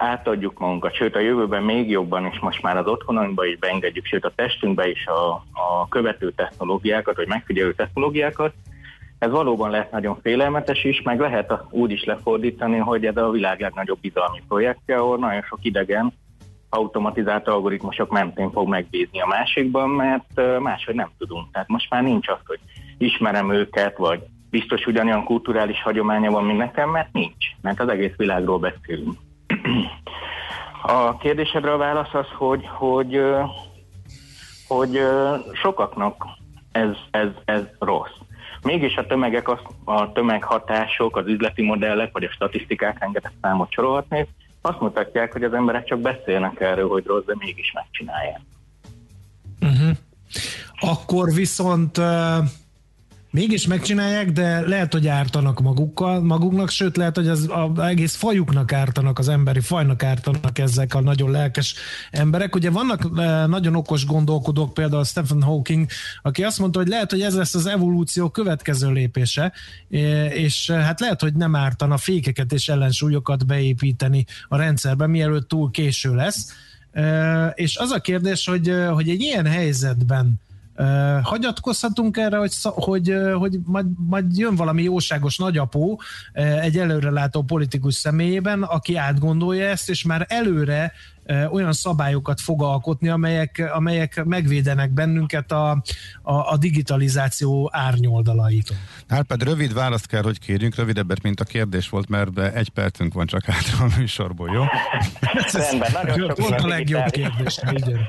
átadjuk 0.00 0.58
magunkat, 0.58 0.94
sőt 0.94 1.16
a 1.16 1.20
jövőben 1.20 1.62
még 1.62 1.90
jobban, 1.90 2.24
és 2.24 2.38
most 2.38 2.62
már 2.62 2.76
az 2.76 2.86
otthonunkba 2.86 3.46
is 3.46 3.58
beengedjük, 3.58 4.04
sőt 4.04 4.24
a 4.24 4.32
testünkbe 4.34 4.88
is 4.88 5.06
a, 5.06 5.30
a 5.52 5.88
követő 5.88 6.32
technológiákat, 6.32 7.16
vagy 7.16 7.28
megfigyelő 7.28 7.74
technológiákat, 7.74 8.52
ez 9.18 9.30
valóban 9.30 9.70
lehet 9.70 9.90
nagyon 9.90 10.18
félelmetes 10.22 10.84
is, 10.84 11.02
meg 11.02 11.20
lehet 11.20 11.52
úgy 11.70 11.90
is 11.90 12.04
lefordítani, 12.04 12.76
hogy 12.76 13.06
ez 13.06 13.16
a 13.16 13.30
világ 13.30 13.60
legnagyobb 13.60 14.00
bizalmi 14.00 14.42
projektje, 14.48 14.96
ahol 14.96 15.18
nagyon 15.18 15.42
sok 15.42 15.58
idegen 15.62 16.12
automatizált 16.68 17.48
algoritmusok 17.48 18.10
mentén 18.10 18.50
fog 18.50 18.68
megbízni 18.68 19.20
a 19.20 19.26
másikban, 19.26 19.90
mert 19.90 20.60
máshogy 20.60 20.94
nem 20.94 21.10
tudunk. 21.18 21.52
Tehát 21.52 21.68
most 21.68 21.90
már 21.90 22.02
nincs 22.02 22.28
az, 22.28 22.38
hogy 22.46 22.58
ismerem 22.98 23.52
őket, 23.52 23.96
vagy 23.96 24.20
biztos 24.50 24.86
ugyanolyan 24.86 25.24
kulturális 25.24 25.82
hagyománya 25.82 26.30
van, 26.30 26.44
mint 26.44 26.58
nekem, 26.58 26.90
mert 26.90 27.12
nincs, 27.12 27.46
mert 27.60 27.80
az 27.80 27.88
egész 27.88 28.14
világról 28.16 28.58
beszélünk. 28.58 29.18
A 30.82 31.16
kérdésedre 31.16 31.72
a 31.72 31.76
válasz 31.76 32.14
az, 32.14 32.26
hogy, 32.36 32.66
hogy, 32.66 33.20
hogy 34.68 35.00
sokaknak 35.52 36.24
ez, 36.72 36.90
ez, 37.10 37.28
ez 37.44 37.62
rossz. 37.78 38.16
Mégis 38.62 38.96
a 38.96 39.06
tömegek, 39.06 39.48
a 39.84 40.12
tömeghatások, 40.12 41.16
az 41.16 41.26
üzleti 41.26 41.62
modellek, 41.62 42.12
vagy 42.12 42.24
a 42.24 42.30
statisztikák, 42.30 42.98
rengeteg 42.98 43.32
számot 43.40 43.72
sorolhatnék, 43.72 44.28
azt 44.60 44.80
mutatják, 44.80 45.32
hogy 45.32 45.44
az 45.44 45.52
emberek 45.52 45.84
csak 45.84 46.00
beszélnek 46.00 46.60
erről, 46.60 46.88
hogy 46.88 47.06
rossz, 47.06 47.24
de 47.24 47.34
mégis 47.38 47.72
megcsinálják. 47.72 48.40
Uh-huh. 49.60 49.96
Akkor 50.80 51.32
viszont 51.32 52.00
mégis 53.30 53.66
megcsinálják, 53.66 54.32
de 54.32 54.60
lehet, 54.60 54.92
hogy 54.92 55.06
ártanak 55.06 55.60
magukkal, 55.60 56.20
maguknak, 56.20 56.70
sőt 56.70 56.96
lehet, 56.96 57.16
hogy 57.16 57.28
az, 57.28 57.48
az 57.48 57.78
egész 57.78 58.14
fajuknak 58.14 58.72
ártanak, 58.72 59.18
az 59.18 59.28
emberi 59.28 59.60
fajnak 59.60 60.02
ártanak 60.02 60.58
ezek 60.58 60.94
a 60.94 61.00
nagyon 61.00 61.30
lelkes 61.30 61.74
emberek. 62.10 62.54
Ugye 62.54 62.70
vannak 62.70 63.08
e, 63.16 63.46
nagyon 63.46 63.74
okos 63.74 64.06
gondolkodók, 64.06 64.74
például 64.74 65.04
Stephen 65.04 65.42
Hawking, 65.42 65.86
aki 66.22 66.44
azt 66.44 66.58
mondta, 66.58 66.78
hogy 66.78 66.88
lehet, 66.88 67.10
hogy 67.10 67.22
ez 67.22 67.36
lesz 67.36 67.54
az 67.54 67.66
evolúció 67.66 68.28
következő 68.30 68.90
lépése, 68.90 69.52
e, 69.90 70.26
és 70.26 70.68
e, 70.68 70.74
hát 70.74 71.00
lehet, 71.00 71.20
hogy 71.20 71.34
nem 71.34 71.54
ártana 71.56 71.96
fékeket 71.96 72.52
és 72.52 72.68
ellensúlyokat 72.68 73.46
beépíteni 73.46 74.24
a 74.48 74.56
rendszerbe, 74.56 75.06
mielőtt 75.06 75.48
túl 75.48 75.70
késő 75.70 76.14
lesz. 76.14 76.54
És 77.54 77.76
az 77.76 77.90
a 77.90 78.00
kérdés, 78.00 78.46
hogy, 78.46 78.74
hogy 78.90 79.08
egy 79.08 79.20
ilyen 79.20 79.46
helyzetben 79.46 80.40
hagyatkozhatunk 81.22 82.16
erre, 82.16 82.36
hogy, 82.36 82.52
hogy, 82.62 83.14
hogy 83.34 83.58
majd, 83.64 83.86
majd 84.08 84.36
jön 84.36 84.54
valami 84.54 84.82
jóságos 84.82 85.38
nagyapó 85.38 86.00
egy 86.32 86.78
előrelátó 86.78 87.42
politikus 87.42 87.94
személyében, 87.94 88.62
aki 88.62 88.96
átgondolja 88.96 89.68
ezt, 89.68 89.88
és 89.88 90.04
már 90.04 90.26
előre 90.28 90.92
olyan 91.50 91.72
szabályokat 91.72 92.40
fog 92.40 92.62
alkotni, 92.62 93.08
amelyek, 93.08 93.70
amelyek 93.74 94.24
megvédenek 94.24 94.90
bennünket 94.90 95.52
a, 95.52 95.70
a, 96.22 96.32
a 96.32 96.56
digitalizáció 96.58 97.70
árnyoldalaitól. 97.72 98.76
Árpád, 99.08 99.42
rövid 99.42 99.74
választ 99.74 100.06
kell, 100.06 100.22
hogy 100.22 100.38
kérjünk, 100.38 100.74
rövidebbet, 100.74 101.22
mint 101.22 101.40
a 101.40 101.44
kérdés 101.44 101.88
volt, 101.88 102.08
mert 102.08 102.38
egy 102.38 102.68
percünk 102.68 103.14
van 103.14 103.26
csak 103.26 103.44
hátra 103.44 103.84
a 103.84 103.88
műsorból, 103.98 104.50
jó? 104.52 104.62
Rendben, 105.52 105.90
nagyon 105.92 106.28
sok 106.28 106.38
Volt 106.38 106.60
a 106.60 106.66
legjobb 106.66 107.10
kérdés, 107.10 107.60
igen. 107.70 108.06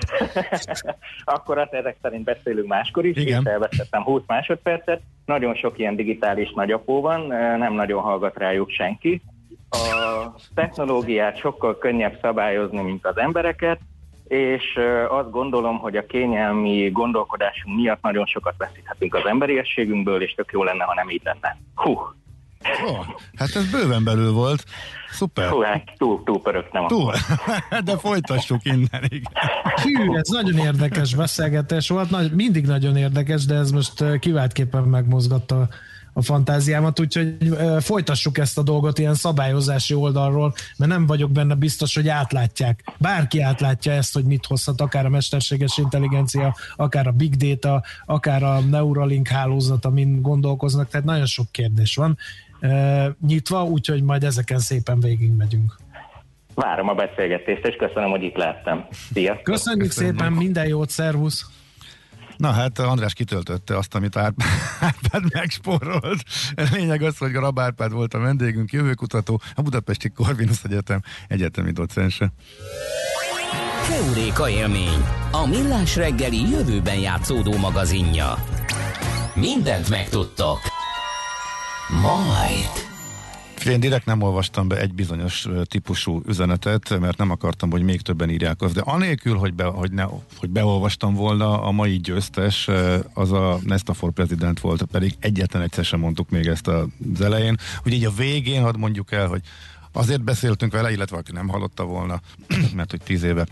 Akkor 1.35 1.57
azt 1.57 1.73
ezek 1.73 1.97
szerint 2.01 2.23
beszélünk 2.23 2.67
máskor 2.67 3.05
is, 3.05 3.17
igen. 3.17 3.47
elvesztettem 3.47 4.03
20 4.03 4.21
másodpercet. 4.27 5.01
Nagyon 5.25 5.55
sok 5.55 5.79
ilyen 5.79 5.95
digitális 5.95 6.51
nagyapó 6.55 7.01
van, 7.01 7.27
nem 7.57 7.73
nagyon 7.73 8.01
hallgat 8.01 8.37
rájuk 8.37 8.69
senki 8.69 9.21
a 9.71 10.35
technológiát 10.53 11.37
sokkal 11.37 11.77
könnyebb 11.77 12.17
szabályozni, 12.21 12.81
mint 12.81 13.05
az 13.05 13.17
embereket, 13.17 13.79
és 14.27 14.79
azt 15.09 15.31
gondolom, 15.31 15.77
hogy 15.77 15.95
a 15.95 16.05
kényelmi 16.05 16.89
gondolkodásunk 16.89 17.75
miatt 17.75 18.01
nagyon 18.01 18.25
sokat 18.25 18.53
veszíthetünk 18.57 19.15
az 19.15 19.25
emberiességünkből, 19.25 20.21
és 20.21 20.33
tök 20.33 20.51
jó 20.51 20.63
lenne, 20.63 20.83
ha 20.83 20.93
nem 20.93 21.09
így 21.09 21.21
lenne. 21.23 21.57
Hú! 21.75 21.91
Oh, 22.85 23.05
hát 23.35 23.55
ez 23.55 23.71
bőven 23.71 24.03
belül 24.03 24.31
volt. 24.31 24.63
Szuper. 25.09 25.49
Hú, 25.49 25.61
hát 25.61 25.83
túl, 25.97 26.23
túl 26.23 26.41
pörögtem. 26.41 26.87
Túl. 26.87 27.13
De 27.85 27.97
folytassuk 27.97 28.59
innen. 28.63 29.09
Hű, 29.83 30.15
ez 30.15 30.27
nagyon 30.27 30.57
érdekes 30.57 31.15
beszélgetés 31.15 31.89
volt. 31.89 32.09
Nagy, 32.09 32.31
mindig 32.31 32.65
nagyon 32.65 32.97
érdekes, 32.97 33.45
de 33.45 33.55
ez 33.55 33.71
most 33.71 34.19
kiváltképpen 34.19 34.83
megmozgatta 34.83 35.67
a 36.13 36.21
fantáziámat, 36.21 36.99
úgyhogy 36.99 37.37
folytassuk 37.79 38.37
ezt 38.37 38.57
a 38.57 38.63
dolgot 38.63 38.99
ilyen 38.99 39.13
szabályozási 39.13 39.93
oldalról, 39.93 40.53
mert 40.77 40.91
nem 40.91 41.05
vagyok 41.05 41.31
benne 41.31 41.55
biztos, 41.55 41.95
hogy 41.95 42.07
átlátják. 42.07 42.83
Bárki 42.97 43.41
átlátja 43.41 43.91
ezt, 43.91 44.13
hogy 44.13 44.23
mit 44.25 44.45
hozhat, 44.45 44.81
akár 44.81 45.05
a 45.05 45.09
mesterséges 45.09 45.77
intelligencia, 45.77 46.55
akár 46.75 47.07
a 47.07 47.11
big 47.11 47.35
data, 47.35 47.83
akár 48.05 48.43
a 48.43 48.59
Neuralink 48.59 49.27
hálózat, 49.27 49.85
amin 49.85 50.21
gondolkoznak, 50.21 50.89
tehát 50.89 51.05
nagyon 51.05 51.25
sok 51.25 51.51
kérdés 51.51 51.95
van 51.95 52.17
nyitva, 53.27 53.63
úgyhogy 53.63 54.03
majd 54.03 54.23
ezeken 54.23 54.59
szépen 54.59 54.99
végigmegyünk. 54.99 55.75
Várom 56.55 56.89
a 56.89 56.93
beszélgetést, 56.93 57.65
és 57.65 57.75
köszönöm, 57.75 58.09
hogy 58.09 58.23
itt 58.23 58.35
lettem. 58.35 58.85
Szia! 59.13 59.39
Köszönjük 59.43 59.87
Köszönjük. 59.87 59.91
szépen, 59.91 60.31
minden 60.31 60.67
jót, 60.67 60.89
szervusz! 60.89 61.45
Na 62.41 62.51
hát 62.51 62.79
András 62.79 63.13
kitöltötte 63.13 63.77
azt, 63.77 63.95
amit 63.95 64.15
Árpád 64.79 65.33
megspórolt. 65.33 66.23
Lényeg 66.71 67.01
az, 67.01 67.17
hogy 67.17 67.31
Rab 67.31 67.59
Árpád 67.59 67.91
volt 67.91 68.13
a 68.13 68.19
vendégünk, 68.19 68.71
jövőkutató, 68.71 69.41
a 69.55 69.61
Budapesti 69.61 70.09
Corvinus 70.09 70.63
Egyetem 70.63 71.01
egyetemi 71.27 71.71
docense. 71.71 72.33
Keuréka 73.87 74.49
élmény, 74.49 75.05
a 75.31 75.47
millás 75.47 75.95
reggeli 75.95 76.49
jövőben 76.49 76.97
játszódó 76.97 77.57
magazinja. 77.57 78.45
Mindent 79.35 79.89
megtudtok. 79.89 80.59
Majd. 82.01 82.90
Én 83.65 83.79
direkt 83.79 84.05
nem 84.05 84.21
olvastam 84.21 84.67
be 84.67 84.79
egy 84.79 84.93
bizonyos 84.93 85.47
típusú 85.63 86.21
üzenetet, 86.27 86.99
mert 86.99 87.17
nem 87.17 87.31
akartam, 87.31 87.71
hogy 87.71 87.81
még 87.81 88.01
többen 88.01 88.29
írják 88.29 88.61
azt, 88.61 88.73
de 88.73 88.81
anélkül, 88.81 89.37
hogy, 89.37 89.53
be, 89.53 89.63
hogy, 89.63 89.91
ne, 89.91 90.03
hogy 90.37 90.49
beolvastam 90.49 91.13
volna, 91.13 91.63
a 91.63 91.71
mai 91.71 91.97
győztes 91.99 92.69
az 93.13 93.31
a 93.31 93.59
Nestafor 93.63 94.11
prezident 94.11 94.59
volt, 94.59 94.83
pedig 94.83 95.15
egyetlen 95.19 95.61
egyszer 95.61 95.85
sem 95.85 95.99
mondtuk 95.99 96.29
még 96.29 96.47
ezt 96.47 96.67
az 96.67 97.21
elején. 97.21 97.57
Ugye 97.85 97.95
így 97.95 98.05
a 98.05 98.11
végén, 98.11 98.61
hadd 98.61 98.77
mondjuk 98.77 99.11
el, 99.11 99.27
hogy 99.27 99.41
azért 99.91 100.23
beszéltünk 100.23 100.71
vele, 100.71 100.91
illetve 100.91 101.17
aki 101.17 101.31
nem 101.31 101.47
hallotta 101.47 101.83
volna, 101.83 102.21
mert 102.75 102.91
hogy 102.91 103.01
tíz 103.01 103.23
éve 103.23 103.45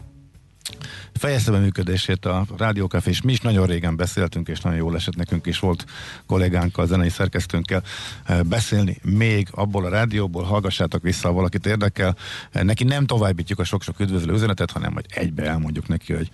fejezte 1.14 1.52
be 1.52 1.58
működését 1.58 2.26
a 2.26 2.46
Rádiókafé, 2.58 3.10
és 3.10 3.22
mi 3.22 3.32
is 3.32 3.40
nagyon 3.40 3.66
régen 3.66 3.96
beszéltünk, 3.96 4.48
és 4.48 4.62
nagyon 4.62 4.78
jól 4.78 4.96
esett 4.96 5.16
nekünk 5.16 5.46
is 5.46 5.60
volt 5.60 5.86
kollégánkkal, 6.26 6.88
zenei 6.88 7.10
szerkesztőnkkel 7.10 7.84
eh, 8.26 8.42
beszélni 8.44 8.98
még 9.04 9.48
abból 9.52 9.86
a 9.86 9.90
rádióból, 9.90 10.44
hallgassátok 10.44 11.02
vissza, 11.02 11.28
ha 11.28 11.34
valakit 11.34 11.66
érdekel. 11.66 12.16
Eh, 12.52 12.64
neki 12.64 12.84
nem 12.84 13.06
továbbítjuk 13.06 13.60
a 13.60 13.64
sok-sok 13.64 14.00
üdvözlő 14.00 14.34
üzenetet, 14.34 14.72
hanem 14.72 14.94
hogy 14.94 15.06
egybe 15.10 15.44
elmondjuk 15.44 15.88
neki, 15.88 16.14
hogy 16.14 16.30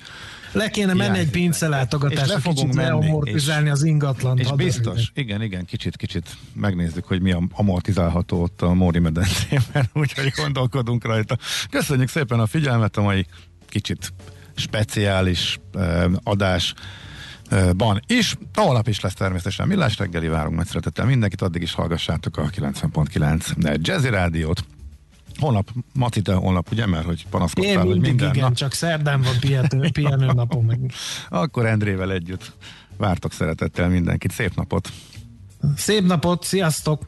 le 0.52 0.69
kéne 0.69 0.93
menni 0.93 1.17
egy 1.17 1.30
pince 1.30 1.67
látogatásra, 1.67 2.39
kicsit 2.39 2.76
leamortizálni 2.76 3.69
az 3.69 3.84
ingatlant. 3.84 4.39
És 4.39 4.52
biztos, 4.52 5.12
igen, 5.13 5.41
igen, 5.41 5.65
kicsit, 5.65 5.98
kicsit 5.98 6.38
megnézzük, 6.54 7.06
hogy 7.06 7.21
mi 7.21 7.32
a 7.32 7.43
amortizálható 7.52 8.41
ott 8.41 8.62
a 8.62 8.74
Móri 8.74 9.00
medencében, 9.00 9.89
úgyhogy 9.93 10.32
gondolkodunk 10.36 11.06
rajta. 11.06 11.38
Köszönjük 11.69 12.10
szépen 12.10 12.39
a 12.39 12.45
figyelmet 12.45 12.98
a 12.98 13.02
mai 13.02 13.26
kicsit 13.76 14.14
speciális 14.56 15.60
uh, 15.74 16.12
adás 16.24 16.74
ban 17.78 18.00
is. 18.08 18.36
Holnap 18.54 18.88
is 18.88 19.00
lesz 19.00 19.14
természetesen 19.14 19.68
millás 19.68 19.98
reggeli, 19.98 20.28
várunk 20.28 20.56
nagy 20.56 20.66
szeretettel 20.66 21.06
mindenkit, 21.06 21.42
addig 21.42 21.62
is 21.62 21.74
hallgassátok 21.74 22.38
a 22.38 22.50
90.9 22.50 23.78
Jazzy 23.82 24.10
Rádiót. 24.10 24.66
Holnap, 25.38 25.70
Mati, 25.94 26.22
te 26.22 26.34
holnap, 26.34 26.72
ugye, 26.72 26.86
mert 26.86 27.06
hogy 27.06 27.26
panaszkodtál, 27.30 27.74
Én 27.74 27.80
hogy 27.80 28.00
minden 28.00 28.30
igen, 28.30 28.44
nap. 28.44 28.54
csak 28.54 28.74
szerdán 28.74 29.22
van 29.22 29.40
pihenő, 29.40 29.90
pihenő 29.94 30.26
napom 30.26 30.66
meg. 30.66 30.80
Akkor 31.30 31.66
Endrével 31.66 32.12
együtt 32.12 32.52
vártok 32.98 33.34
szeretettel 33.34 33.90
mindenkit. 33.90 34.32
Szép 34.32 34.56
napot! 34.56 34.92
Szép 35.76 36.06
napot, 36.06 36.44
sziasztok! 36.44 37.08